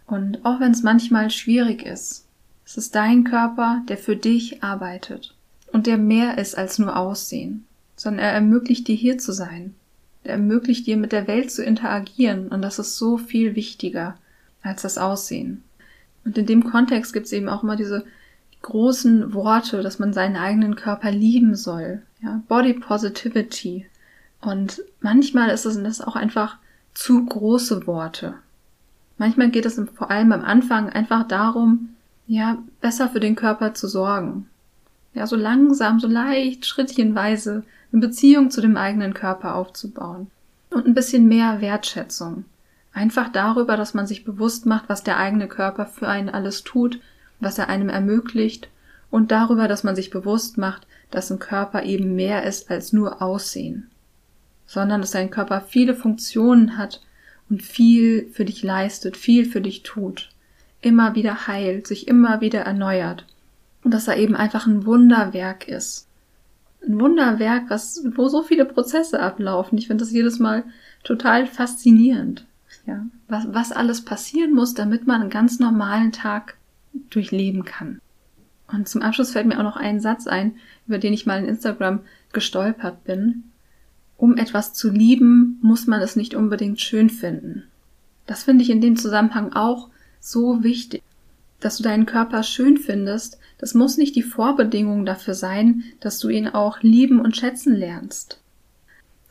Und 0.08 0.44
auch 0.44 0.60
wenn 0.60 0.72
es 0.72 0.82
manchmal 0.82 1.30
schwierig 1.30 1.86
ist, 1.86 2.26
es 2.66 2.76
ist 2.76 2.96
dein 2.96 3.24
Körper, 3.24 3.84
der 3.88 4.00
für 4.00 4.16
dich 4.16 4.64
arbeitet 4.64 5.36
und 5.72 5.86
der 5.86 6.00
mehr 6.00 6.40
ist 6.40 6.58
als 6.58 6.80
nur 6.80 6.98
Aussehen, 6.98 7.68
sondern 7.96 8.26
er 8.26 8.32
ermöglicht 8.32 8.88
dir 8.88 8.96
hier 8.96 9.20
zu 9.20 9.32
sein. 9.32 9.76
Er 10.24 10.32
ermöglicht 10.32 10.88
dir 10.88 10.98
mit 10.98 11.12
der 11.12 11.28
Welt 11.28 11.52
zu 11.52 11.64
interagieren 11.64 12.48
und 12.48 12.64
das 12.64 12.80
ist 12.80 12.98
so 12.98 13.20
viel 13.20 13.56
wichtiger 13.56 14.18
als 14.64 14.82
das 14.82 14.98
Aussehen. 14.98 15.64
Und 16.26 16.36
in 16.36 16.48
dem 16.48 16.64
Kontext 16.64 17.14
gibt 17.14 17.28
es 17.28 17.32
eben 17.32 17.48
auch 17.48 17.62
immer 17.62 17.76
diese 17.76 18.06
großen 18.64 19.34
Worte, 19.34 19.84
dass 19.84 20.00
man 20.00 20.14
seinen 20.14 20.36
eigenen 20.36 20.76
Körper 20.76 21.12
lieben 21.12 21.56
soll. 21.56 22.02
Ja, 22.22 22.42
Body 22.48 22.74
Positivity. 22.74 23.86
Und 24.42 24.82
manchmal 25.00 25.50
ist 25.50 25.66
es 25.66 25.82
das 25.82 26.02
auch 26.02 26.16
einfach 26.16 26.58
zu 26.94 27.24
große 27.24 27.86
Worte. 27.86 28.36
Manchmal 29.18 29.50
geht 29.50 29.66
es 29.66 29.80
vor 29.94 30.10
allem 30.10 30.32
am 30.32 30.44
Anfang 30.44 30.90
einfach 30.90 31.28
darum, 31.28 31.90
ja, 32.26 32.58
besser 32.82 33.10
für 33.10 33.20
den 33.20 33.36
Körper 33.36 33.74
zu 33.74 33.88
sorgen. 33.88 34.48
Ja, 35.14 35.28
so 35.28 35.36
langsam, 35.36 36.00
so 36.00 36.08
leicht, 36.08 36.66
schrittchenweise 36.66 37.64
eine 37.92 38.02
Beziehung 38.02 38.50
zu 38.50 38.62
dem 38.62 38.78
eigenen 38.78 39.14
Körper 39.14 39.56
aufzubauen. 39.56 40.28
Und 40.72 40.88
ein 40.88 40.96
bisschen 40.96 41.28
mehr 41.28 41.62
Wertschätzung. 41.62 42.46
Einfach 42.94 43.30
darüber, 43.30 43.78
dass 43.78 43.94
man 43.94 44.08
sich 44.08 44.26
bewusst 44.26 44.66
macht, 44.66 44.86
was 44.88 45.04
der 45.04 45.18
eigene 45.18 45.48
Körper 45.48 45.86
für 45.86 46.08
einen 46.08 46.30
alles 46.30 46.64
tut, 46.64 47.00
was 47.44 47.58
er 47.58 47.70
einem 47.70 47.90
ermöglicht 47.90 48.70
und 49.10 49.32
darüber, 49.32 49.68
dass 49.68 49.84
man 49.84 49.96
sich 49.96 50.10
bewusst 50.10 50.58
macht, 50.58 50.88
dass 51.12 51.32
ein 51.32 51.40
Körper 51.40 51.84
eben 51.84 52.16
mehr 52.16 52.44
ist 52.44 52.70
als 52.72 52.94
nur 52.94 53.22
Aussehen, 53.22 53.90
sondern 54.66 55.02
dass 55.02 55.12
dein 55.12 55.30
Körper 55.30 55.62
viele 55.62 55.96
Funktionen 55.96 56.78
hat 56.78 57.02
und 57.50 57.62
viel 57.62 58.30
für 58.32 58.46
dich 58.46 58.64
leistet, 58.64 59.18
viel 59.18 59.46
für 59.46 59.62
dich 59.62 59.84
tut 59.84 60.34
immer 60.84 61.16
wieder 61.16 61.48
heilt, 61.48 61.88
sich 61.88 62.08
immer 62.08 62.42
wieder 62.42 62.62
erneuert. 62.62 63.26
Und 63.84 63.94
dass 63.94 64.08
er 64.08 64.18
eben 64.18 64.36
einfach 64.36 64.68
ein 64.68 64.86
Wunderwerk 64.86 65.68
ist. 65.68 66.08
Ein 66.86 67.00
Wunderwerk, 67.00 67.70
was, 67.70 68.06
wo 68.16 68.28
so 68.28 68.44
viele 68.44 68.66
Prozesse 68.66 69.20
ablaufen. 69.22 69.78
Ich 69.78 69.88
finde 69.88 70.04
das 70.04 70.12
jedes 70.12 70.40
Mal 70.40 70.64
total 71.04 71.48
faszinierend. 71.48 72.46
Ja, 72.86 73.06
was, 73.30 73.46
was 73.50 73.72
alles 73.72 74.04
passieren 74.04 74.54
muss, 74.54 74.74
damit 74.74 75.08
man 75.08 75.22
einen 75.22 75.30
ganz 75.30 75.60
normalen 75.60 76.12
Tag 76.12 76.56
durchleben 77.10 77.66
kann. 77.66 78.00
Und 78.68 78.88
zum 78.88 79.02
Abschluss 79.02 79.32
fällt 79.32 79.46
mir 79.46 79.60
auch 79.60 79.64
noch 79.64 79.78
ein 79.78 80.00
Satz 80.00 80.28
ein, 80.28 80.56
über 80.88 80.98
den 80.98 81.14
ich 81.14 81.26
mal 81.26 81.40
in 81.40 81.48
Instagram 81.48 82.02
gestolpert 82.32 83.04
bin. 83.04 83.44
Um 84.18 84.38
etwas 84.38 84.74
zu 84.74 84.90
lieben, 84.90 85.60
muss 85.62 85.86
man 85.88 86.02
es 86.02 86.16
nicht 86.16 86.34
unbedingt 86.34 86.80
schön 86.80 87.10
finden. 87.10 87.64
Das 88.26 88.44
finde 88.44 88.64
ich 88.64 88.70
in 88.70 88.82
dem 88.82 88.96
Zusammenhang 88.96 89.54
auch 89.54 89.90
so 90.20 90.64
wichtig. 90.64 91.04
Dass 91.60 91.78
du 91.78 91.84
deinen 91.84 92.06
Körper 92.06 92.44
schön 92.44 92.78
findest, 92.78 93.38
das 93.58 93.74
muss 93.74 93.98
nicht 93.98 94.16
die 94.16 94.24
Vorbedingung 94.24 95.06
dafür 95.06 95.34
sein, 95.34 95.84
dass 96.00 96.20
du 96.20 96.30
ihn 96.30 96.48
auch 96.48 96.82
lieben 96.82 97.20
und 97.22 97.38
schätzen 97.38 97.76
lernst. 97.76 98.43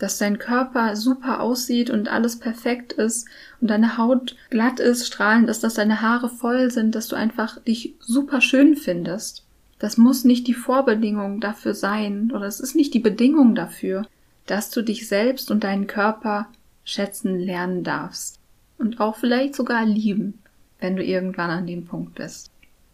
Dass 0.03 0.19
dein 0.19 0.39
Körper 0.39 0.97
super 0.97 1.41
aussieht 1.41 1.89
und 1.89 2.09
alles 2.09 2.41
perfekt 2.41 2.93
ist 2.93 3.29
und 3.61 3.69
deine 3.69 3.99
Haut 3.99 4.35
glatt 4.51 4.81
ist, 4.81 5.07
strahlend 5.07 5.49
ist, 5.49 5.63
dass 5.63 5.75
deine 5.75 6.03
Haare 6.03 6.29
voll 6.29 6.73
sind, 6.73 6.97
dass 6.97 7.07
du 7.07 7.15
einfach 7.15 7.61
dich 7.63 7.95
super 8.01 8.41
schön 8.41 8.75
findest. 8.75 9.45
Das 9.79 9.99
muss 9.99 10.25
nicht 10.25 10.49
die 10.49 10.55
Vorbedingung 10.55 11.41
dafür 11.41 11.75
sein 11.75 12.33
oder 12.35 12.47
es 12.47 12.59
ist 12.59 12.75
nicht 12.75 12.95
die 12.95 12.99
Bedingung 12.99 13.55
dafür, 13.55 14.07
dass 14.47 14.71
du 14.71 14.83
dich 14.83 15.07
selbst 15.07 15.53
und 15.53 15.63
deinen 15.63 15.87
Körper 15.87 16.49
schätzen 16.85 17.39
lernen 17.39 17.85
darfst 17.85 18.41
und 18.79 18.99
auch 18.99 19.17
vielleicht 19.17 19.55
sogar 19.55 19.85
lieben 19.85 20.43
wenn 20.83 20.97
du 20.97 21.05
irgendwann 21.05 21.51
an 21.51 21.67
dem 21.67 21.87
Punkt 21.87 22.17
bist. 22.17 22.51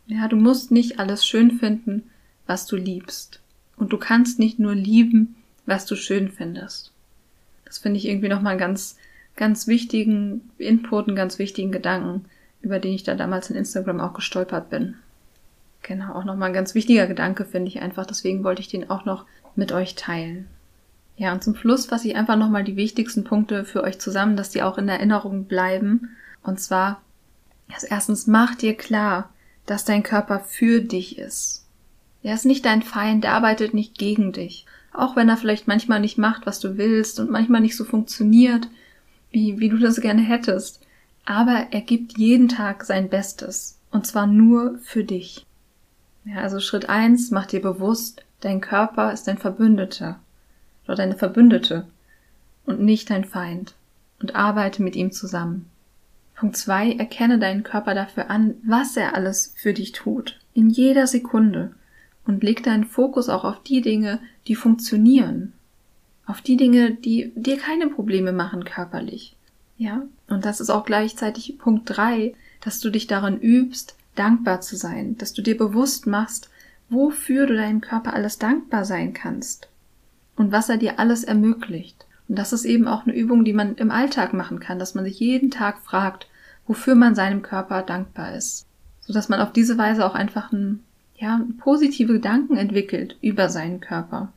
Ja, 0.06 0.28
du 0.28 0.36
musst 0.36 0.70
nicht 0.70 1.00
alles 1.00 1.26
schön 1.26 1.58
finden, 1.58 2.10
was 2.46 2.66
du 2.66 2.76
liebst. 2.76 3.40
Und 3.76 3.92
du 3.92 3.98
kannst 3.98 4.38
nicht 4.38 4.58
nur 4.58 4.74
lieben, 4.74 5.36
was 5.66 5.86
du 5.86 5.96
schön 5.96 6.30
findest. 6.30 6.92
Das 7.68 7.78
finde 7.78 7.98
ich 7.98 8.08
irgendwie 8.08 8.28
nochmal 8.28 8.52
einen 8.52 8.60
ganz, 8.60 8.96
ganz 9.36 9.68
wichtigen 9.68 10.50
Input, 10.58 11.06
einen 11.06 11.16
ganz 11.16 11.38
wichtigen 11.38 11.70
Gedanken, 11.70 12.24
über 12.60 12.80
den 12.80 12.94
ich 12.94 13.04
da 13.04 13.14
damals 13.14 13.50
in 13.50 13.56
Instagram 13.56 14.00
auch 14.00 14.14
gestolpert 14.14 14.70
bin. 14.70 14.96
Genau, 15.82 16.14
auch 16.14 16.24
nochmal 16.24 16.48
ein 16.48 16.54
ganz 16.54 16.74
wichtiger 16.74 17.06
Gedanke 17.06 17.44
finde 17.44 17.68
ich 17.68 17.80
einfach, 17.80 18.04
deswegen 18.04 18.42
wollte 18.42 18.60
ich 18.60 18.68
den 18.68 18.90
auch 18.90 19.04
noch 19.04 19.26
mit 19.54 19.72
euch 19.72 19.94
teilen. 19.94 20.48
Ja, 21.16 21.32
und 21.32 21.42
zum 21.42 21.56
Schluss 21.56 21.86
fasse 21.86 22.08
ich 22.08 22.16
einfach 22.16 22.36
nochmal 22.36 22.64
die 22.64 22.76
wichtigsten 22.76 23.24
Punkte 23.24 23.64
für 23.64 23.82
euch 23.82 23.98
zusammen, 23.98 24.36
dass 24.36 24.50
die 24.50 24.62
auch 24.62 24.78
in 24.78 24.88
Erinnerung 24.88 25.44
bleiben. 25.44 26.16
Und 26.42 26.60
zwar, 26.60 27.02
also 27.72 27.86
erstens 27.90 28.26
mach 28.26 28.54
dir 28.54 28.76
klar, 28.76 29.30
dass 29.66 29.84
dein 29.84 30.02
Körper 30.02 30.40
für 30.40 30.80
dich 30.80 31.18
ist. 31.18 31.66
Er 32.22 32.34
ist 32.34 32.46
nicht 32.46 32.64
dein 32.64 32.82
Feind, 32.82 33.24
er 33.24 33.34
arbeitet 33.34 33.74
nicht 33.74 33.98
gegen 33.98 34.32
dich. 34.32 34.64
Auch 34.92 35.16
wenn 35.16 35.28
er 35.28 35.36
vielleicht 35.36 35.68
manchmal 35.68 36.00
nicht 36.00 36.18
macht, 36.18 36.46
was 36.46 36.60
du 36.60 36.76
willst 36.76 37.20
und 37.20 37.30
manchmal 37.30 37.60
nicht 37.60 37.76
so 37.76 37.84
funktioniert, 37.84 38.68
wie, 39.30 39.58
wie 39.58 39.68
du 39.68 39.78
das 39.78 40.00
gerne 40.00 40.22
hättest. 40.22 40.80
Aber 41.24 41.68
er 41.70 41.82
gibt 41.82 42.18
jeden 42.18 42.48
Tag 42.48 42.84
sein 42.84 43.08
Bestes. 43.08 43.78
Und 43.90 44.06
zwar 44.06 44.26
nur 44.26 44.78
für 44.82 45.04
dich. 45.04 45.46
Ja, 46.24 46.42
also 46.42 46.60
Schritt 46.60 46.88
eins, 46.88 47.30
mach 47.30 47.46
dir 47.46 47.60
bewusst, 47.60 48.24
dein 48.40 48.60
Körper 48.60 49.12
ist 49.12 49.28
dein 49.28 49.38
Verbündeter. 49.38 50.18
Oder 50.86 50.96
deine 50.96 51.16
Verbündete. 51.16 51.86
Und 52.64 52.80
nicht 52.80 53.10
dein 53.10 53.24
Feind. 53.24 53.74
Und 54.20 54.34
arbeite 54.34 54.82
mit 54.82 54.96
ihm 54.96 55.12
zusammen. 55.12 55.70
Punkt 56.34 56.56
zwei, 56.56 56.92
erkenne 56.92 57.38
deinen 57.38 57.62
Körper 57.62 57.94
dafür 57.94 58.30
an, 58.30 58.54
was 58.64 58.96
er 58.96 59.14
alles 59.14 59.52
für 59.56 59.72
dich 59.72 59.92
tut. 59.92 60.38
In 60.54 60.70
jeder 60.70 61.06
Sekunde. 61.06 61.72
Und 62.28 62.44
leg 62.44 62.62
deinen 62.62 62.84
Fokus 62.84 63.30
auch 63.30 63.44
auf 63.44 63.62
die 63.62 63.80
Dinge, 63.80 64.20
die 64.46 64.54
funktionieren. 64.54 65.54
Auf 66.26 66.42
die 66.42 66.58
Dinge, 66.58 66.92
die 66.92 67.32
dir 67.34 67.56
keine 67.56 67.88
Probleme 67.88 68.32
machen 68.32 68.64
körperlich. 68.64 69.34
Ja, 69.78 70.02
und 70.28 70.44
das 70.44 70.60
ist 70.60 70.68
auch 70.68 70.84
gleichzeitig 70.84 71.56
Punkt 71.58 71.84
drei, 71.86 72.34
dass 72.60 72.80
du 72.80 72.90
dich 72.90 73.06
darin 73.06 73.40
übst, 73.40 73.96
dankbar 74.14 74.60
zu 74.60 74.76
sein, 74.76 75.16
dass 75.16 75.32
du 75.32 75.40
dir 75.40 75.56
bewusst 75.56 76.06
machst, 76.06 76.50
wofür 76.90 77.46
du 77.46 77.54
deinem 77.54 77.80
Körper 77.80 78.12
alles 78.12 78.38
dankbar 78.38 78.84
sein 78.84 79.14
kannst 79.14 79.70
und 80.36 80.52
was 80.52 80.68
er 80.68 80.76
dir 80.76 80.98
alles 80.98 81.24
ermöglicht. 81.24 82.06
Und 82.28 82.38
das 82.38 82.52
ist 82.52 82.66
eben 82.66 82.86
auch 82.88 83.06
eine 83.06 83.16
Übung, 83.16 83.46
die 83.46 83.54
man 83.54 83.76
im 83.76 83.90
Alltag 83.90 84.34
machen 84.34 84.60
kann, 84.60 84.78
dass 84.78 84.94
man 84.94 85.04
sich 85.04 85.18
jeden 85.18 85.50
Tag 85.50 85.78
fragt, 85.80 86.28
wofür 86.66 86.94
man 86.94 87.14
seinem 87.14 87.40
Körper 87.40 87.82
dankbar 87.82 88.34
ist, 88.34 88.66
so 89.00 89.14
dass 89.14 89.30
man 89.30 89.40
auf 89.40 89.52
diese 89.52 89.78
Weise 89.78 90.04
auch 90.04 90.14
einfach 90.14 90.52
ein, 90.52 90.84
ja, 91.18 91.40
positive 91.58 92.14
Gedanken 92.14 92.56
entwickelt 92.56 93.16
über 93.20 93.48
seinen 93.48 93.80
Körper 93.80 94.32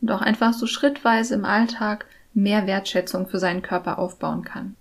und 0.00 0.10
auch 0.10 0.22
einfach 0.22 0.52
so 0.52 0.66
schrittweise 0.66 1.34
im 1.34 1.44
Alltag 1.44 2.06
mehr 2.34 2.66
Wertschätzung 2.66 3.28
für 3.28 3.38
seinen 3.38 3.62
Körper 3.62 3.98
aufbauen 3.98 4.42
kann. 4.42 4.74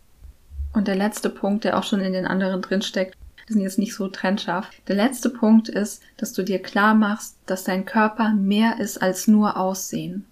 Und 0.74 0.88
der 0.88 0.96
letzte 0.96 1.30
Punkt, 1.30 1.66
der 1.66 1.78
auch 1.78 1.84
schon 1.84 2.00
in 2.00 2.14
den 2.14 2.26
anderen 2.26 2.62
drinsteckt, 2.62 3.18
die 3.48 3.54
sind 3.54 3.62
jetzt 3.62 3.80
nicht 3.80 3.94
so 3.94 4.08
trennscharf. 4.08 4.70
Der 4.88 4.96
letzte 4.96 5.30
Punkt 5.30 5.68
ist, 5.68 6.02
dass 6.16 6.32
du 6.32 6.44
dir 6.44 6.62
klar 6.62 6.96
machst, 6.96 7.36
dass 7.46 7.66
dein 7.66 7.86
Körper 7.86 8.34
mehr 8.34 8.80
ist 8.80 9.02
als 9.02 9.28
nur 9.28 9.58
Aussehen, 9.58 10.26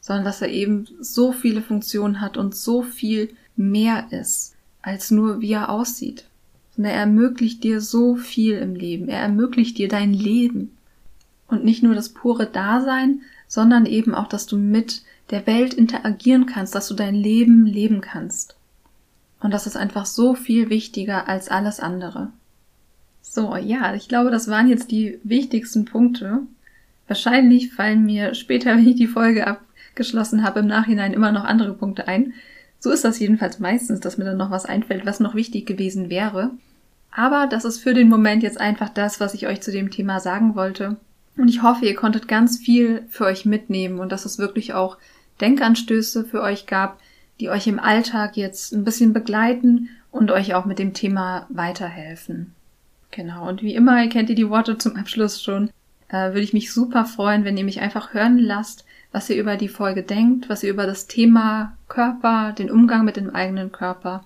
sondern 0.00 0.24
dass 0.24 0.40
er 0.40 0.48
eben 0.48 0.86
so 1.00 1.32
viele 1.32 1.60
Funktionen 1.60 2.22
hat 2.22 2.38
und 2.38 2.56
so 2.56 2.82
viel 2.82 3.34
mehr 3.56 4.06
ist, 4.10 4.54
als 4.80 5.10
nur 5.10 5.42
wie 5.42 5.52
er 5.52 5.68
aussieht. 5.68 6.27
Und 6.78 6.84
er 6.84 6.94
ermöglicht 6.94 7.64
dir 7.64 7.80
so 7.80 8.14
viel 8.14 8.56
im 8.56 8.76
Leben. 8.76 9.08
Er 9.08 9.18
ermöglicht 9.18 9.76
dir 9.78 9.88
dein 9.88 10.14
Leben. 10.14 10.70
Und 11.48 11.64
nicht 11.64 11.82
nur 11.82 11.96
das 11.96 12.10
pure 12.10 12.46
Dasein, 12.46 13.22
sondern 13.48 13.84
eben 13.84 14.14
auch, 14.14 14.28
dass 14.28 14.46
du 14.46 14.56
mit 14.56 15.02
der 15.30 15.44
Welt 15.48 15.74
interagieren 15.74 16.46
kannst, 16.46 16.76
dass 16.76 16.86
du 16.86 16.94
dein 16.94 17.16
Leben 17.16 17.66
leben 17.66 18.00
kannst. 18.00 18.54
Und 19.40 19.52
das 19.52 19.66
ist 19.66 19.76
einfach 19.76 20.06
so 20.06 20.36
viel 20.36 20.70
wichtiger 20.70 21.28
als 21.28 21.48
alles 21.48 21.80
andere. 21.80 22.30
So, 23.22 23.56
ja, 23.56 23.94
ich 23.94 24.06
glaube, 24.06 24.30
das 24.30 24.46
waren 24.46 24.68
jetzt 24.68 24.92
die 24.92 25.18
wichtigsten 25.24 25.84
Punkte. 25.84 26.42
Wahrscheinlich 27.08 27.72
fallen 27.72 28.04
mir 28.04 28.34
später, 28.34 28.70
wenn 28.76 28.86
ich 28.86 28.94
die 28.94 29.08
Folge 29.08 29.48
abgeschlossen 29.48 30.44
habe, 30.44 30.60
im 30.60 30.68
Nachhinein 30.68 31.12
immer 31.12 31.32
noch 31.32 31.44
andere 31.44 31.74
Punkte 31.74 32.06
ein. 32.06 32.34
So 32.78 32.92
ist 32.92 33.04
das 33.04 33.18
jedenfalls 33.18 33.58
meistens, 33.58 33.98
dass 33.98 34.16
mir 34.16 34.24
dann 34.24 34.36
noch 34.36 34.52
was 34.52 34.64
einfällt, 34.64 35.04
was 35.06 35.18
noch 35.18 35.34
wichtig 35.34 35.66
gewesen 35.66 36.08
wäre. 36.08 36.52
Aber 37.10 37.46
das 37.46 37.64
ist 37.64 37.80
für 37.80 37.94
den 37.94 38.08
Moment 38.08 38.42
jetzt 38.42 38.60
einfach 38.60 38.88
das, 38.88 39.20
was 39.20 39.34
ich 39.34 39.46
euch 39.46 39.60
zu 39.60 39.72
dem 39.72 39.90
Thema 39.90 40.20
sagen 40.20 40.54
wollte. 40.54 40.96
Und 41.36 41.48
ich 41.48 41.62
hoffe, 41.62 41.86
ihr 41.86 41.94
konntet 41.94 42.28
ganz 42.28 42.58
viel 42.58 43.04
für 43.08 43.24
euch 43.24 43.44
mitnehmen 43.44 44.00
und 44.00 44.12
dass 44.12 44.24
es 44.24 44.38
wirklich 44.38 44.74
auch 44.74 44.98
Denkanstöße 45.40 46.24
für 46.24 46.42
euch 46.42 46.66
gab, 46.66 47.00
die 47.40 47.48
euch 47.48 47.66
im 47.66 47.78
Alltag 47.78 48.36
jetzt 48.36 48.72
ein 48.72 48.84
bisschen 48.84 49.12
begleiten 49.12 49.88
und 50.10 50.30
euch 50.30 50.54
auch 50.54 50.64
mit 50.64 50.78
dem 50.78 50.94
Thema 50.94 51.46
weiterhelfen. 51.48 52.54
Genau, 53.10 53.48
und 53.48 53.62
wie 53.62 53.74
immer, 53.74 54.06
kennt 54.08 54.30
ihr 54.30 54.36
die 54.36 54.50
Worte 54.50 54.78
zum 54.78 54.96
Abschluss 54.96 55.42
schon, 55.42 55.70
äh, 56.08 56.28
würde 56.28 56.40
ich 56.40 56.52
mich 56.52 56.72
super 56.72 57.04
freuen, 57.04 57.44
wenn 57.44 57.56
ihr 57.56 57.64
mich 57.64 57.80
einfach 57.80 58.14
hören 58.14 58.38
lasst, 58.38 58.84
was 59.12 59.30
ihr 59.30 59.36
über 59.36 59.56
die 59.56 59.68
Folge 59.68 60.02
denkt, 60.02 60.48
was 60.48 60.62
ihr 60.62 60.70
über 60.70 60.86
das 60.86 61.06
Thema 61.06 61.76
Körper, 61.88 62.52
den 62.52 62.70
Umgang 62.70 63.04
mit 63.04 63.16
dem 63.16 63.34
eigenen 63.34 63.72
Körper 63.72 64.24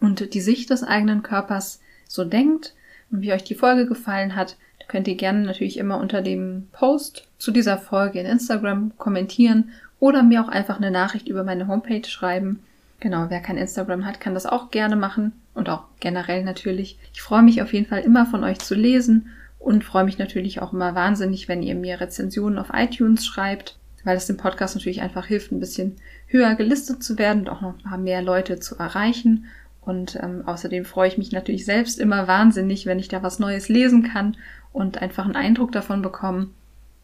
und 0.00 0.32
die 0.34 0.40
Sicht 0.40 0.70
des 0.70 0.82
eigenen 0.82 1.22
Körpers 1.22 1.80
so 2.08 2.24
denkt 2.24 2.74
und 3.10 3.22
wie 3.22 3.32
euch 3.32 3.44
die 3.44 3.54
Folge 3.54 3.86
gefallen 3.86 4.34
hat. 4.36 4.56
Da 4.80 4.86
könnt 4.86 5.08
ihr 5.08 5.16
gerne 5.16 5.40
natürlich 5.40 5.78
immer 5.78 5.98
unter 5.98 6.22
dem 6.22 6.68
Post 6.72 7.28
zu 7.38 7.50
dieser 7.50 7.78
Folge 7.78 8.20
in 8.20 8.26
Instagram 8.26 8.92
kommentieren 8.98 9.70
oder 9.98 10.22
mir 10.22 10.42
auch 10.42 10.48
einfach 10.48 10.76
eine 10.76 10.90
Nachricht 10.90 11.28
über 11.28 11.44
meine 11.44 11.68
Homepage 11.68 12.08
schreiben. 12.08 12.60
Genau, 13.00 13.26
wer 13.28 13.40
kein 13.40 13.58
Instagram 13.58 14.04
hat, 14.04 14.20
kann 14.20 14.34
das 14.34 14.46
auch 14.46 14.70
gerne 14.70 14.96
machen 14.96 15.32
und 15.54 15.68
auch 15.68 15.84
generell 16.00 16.44
natürlich. 16.44 16.98
Ich 17.12 17.22
freue 17.22 17.42
mich 17.42 17.62
auf 17.62 17.72
jeden 17.72 17.86
Fall 17.86 18.00
immer 18.00 18.26
von 18.26 18.42
euch 18.44 18.58
zu 18.58 18.74
lesen 18.74 19.30
und 19.58 19.84
freue 19.84 20.04
mich 20.04 20.18
natürlich 20.18 20.62
auch 20.62 20.72
immer 20.72 20.94
wahnsinnig, 20.94 21.48
wenn 21.48 21.62
ihr 21.62 21.74
mir 21.74 22.00
Rezensionen 22.00 22.58
auf 22.58 22.70
iTunes 22.72 23.26
schreibt, 23.26 23.76
weil 24.04 24.16
es 24.16 24.26
dem 24.26 24.36
Podcast 24.36 24.76
natürlich 24.76 25.02
einfach 25.02 25.26
hilft, 25.26 25.52
ein 25.52 25.60
bisschen 25.60 25.96
höher 26.28 26.54
gelistet 26.54 27.02
zu 27.02 27.18
werden 27.18 27.40
und 27.40 27.48
auch 27.48 27.60
noch 27.60 27.96
mehr 27.98 28.22
Leute 28.22 28.60
zu 28.60 28.76
erreichen. 28.76 29.46
Und 29.86 30.18
ähm, 30.20 30.42
außerdem 30.46 30.84
freue 30.84 31.08
ich 31.08 31.16
mich 31.16 31.32
natürlich 31.32 31.64
selbst 31.64 31.98
immer 31.98 32.26
wahnsinnig, 32.26 32.84
wenn 32.86 32.98
ich 32.98 33.08
da 33.08 33.22
was 33.22 33.38
Neues 33.38 33.68
lesen 33.68 34.02
kann 34.02 34.36
und 34.72 35.00
einfach 35.00 35.24
einen 35.24 35.36
Eindruck 35.36 35.72
davon 35.72 36.02
bekomme, 36.02 36.48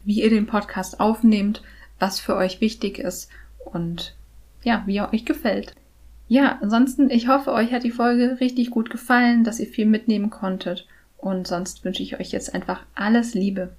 wie 0.03 0.21
ihr 0.21 0.29
den 0.29 0.47
Podcast 0.47 0.99
aufnehmt, 0.99 1.63
was 1.97 2.19
für 2.19 2.35
euch 2.35 2.59
wichtig 2.59 2.99
ist 2.99 3.31
und 3.63 4.15
ja, 4.63 4.83
wie 4.85 4.97
er 4.97 5.13
euch 5.13 5.23
gefällt. 5.23 5.73
Ja, 6.27 6.59
ansonsten, 6.61 7.09
ich 7.09 7.27
hoffe, 7.29 7.53
euch 7.53 7.71
hat 7.71 7.83
die 7.83 7.91
Folge 7.91 8.37
richtig 8.41 8.69
gut 8.69 8.89
gefallen, 8.89 9.43
dass 9.43 9.59
ihr 9.59 9.67
viel 9.67 9.85
mitnehmen 9.85 10.29
konntet. 10.29 10.85
Und 11.17 11.47
sonst 11.47 11.85
wünsche 11.85 12.03
ich 12.03 12.19
euch 12.19 12.31
jetzt 12.31 12.53
einfach 12.53 12.83
alles 12.95 13.33
Liebe. 13.33 13.69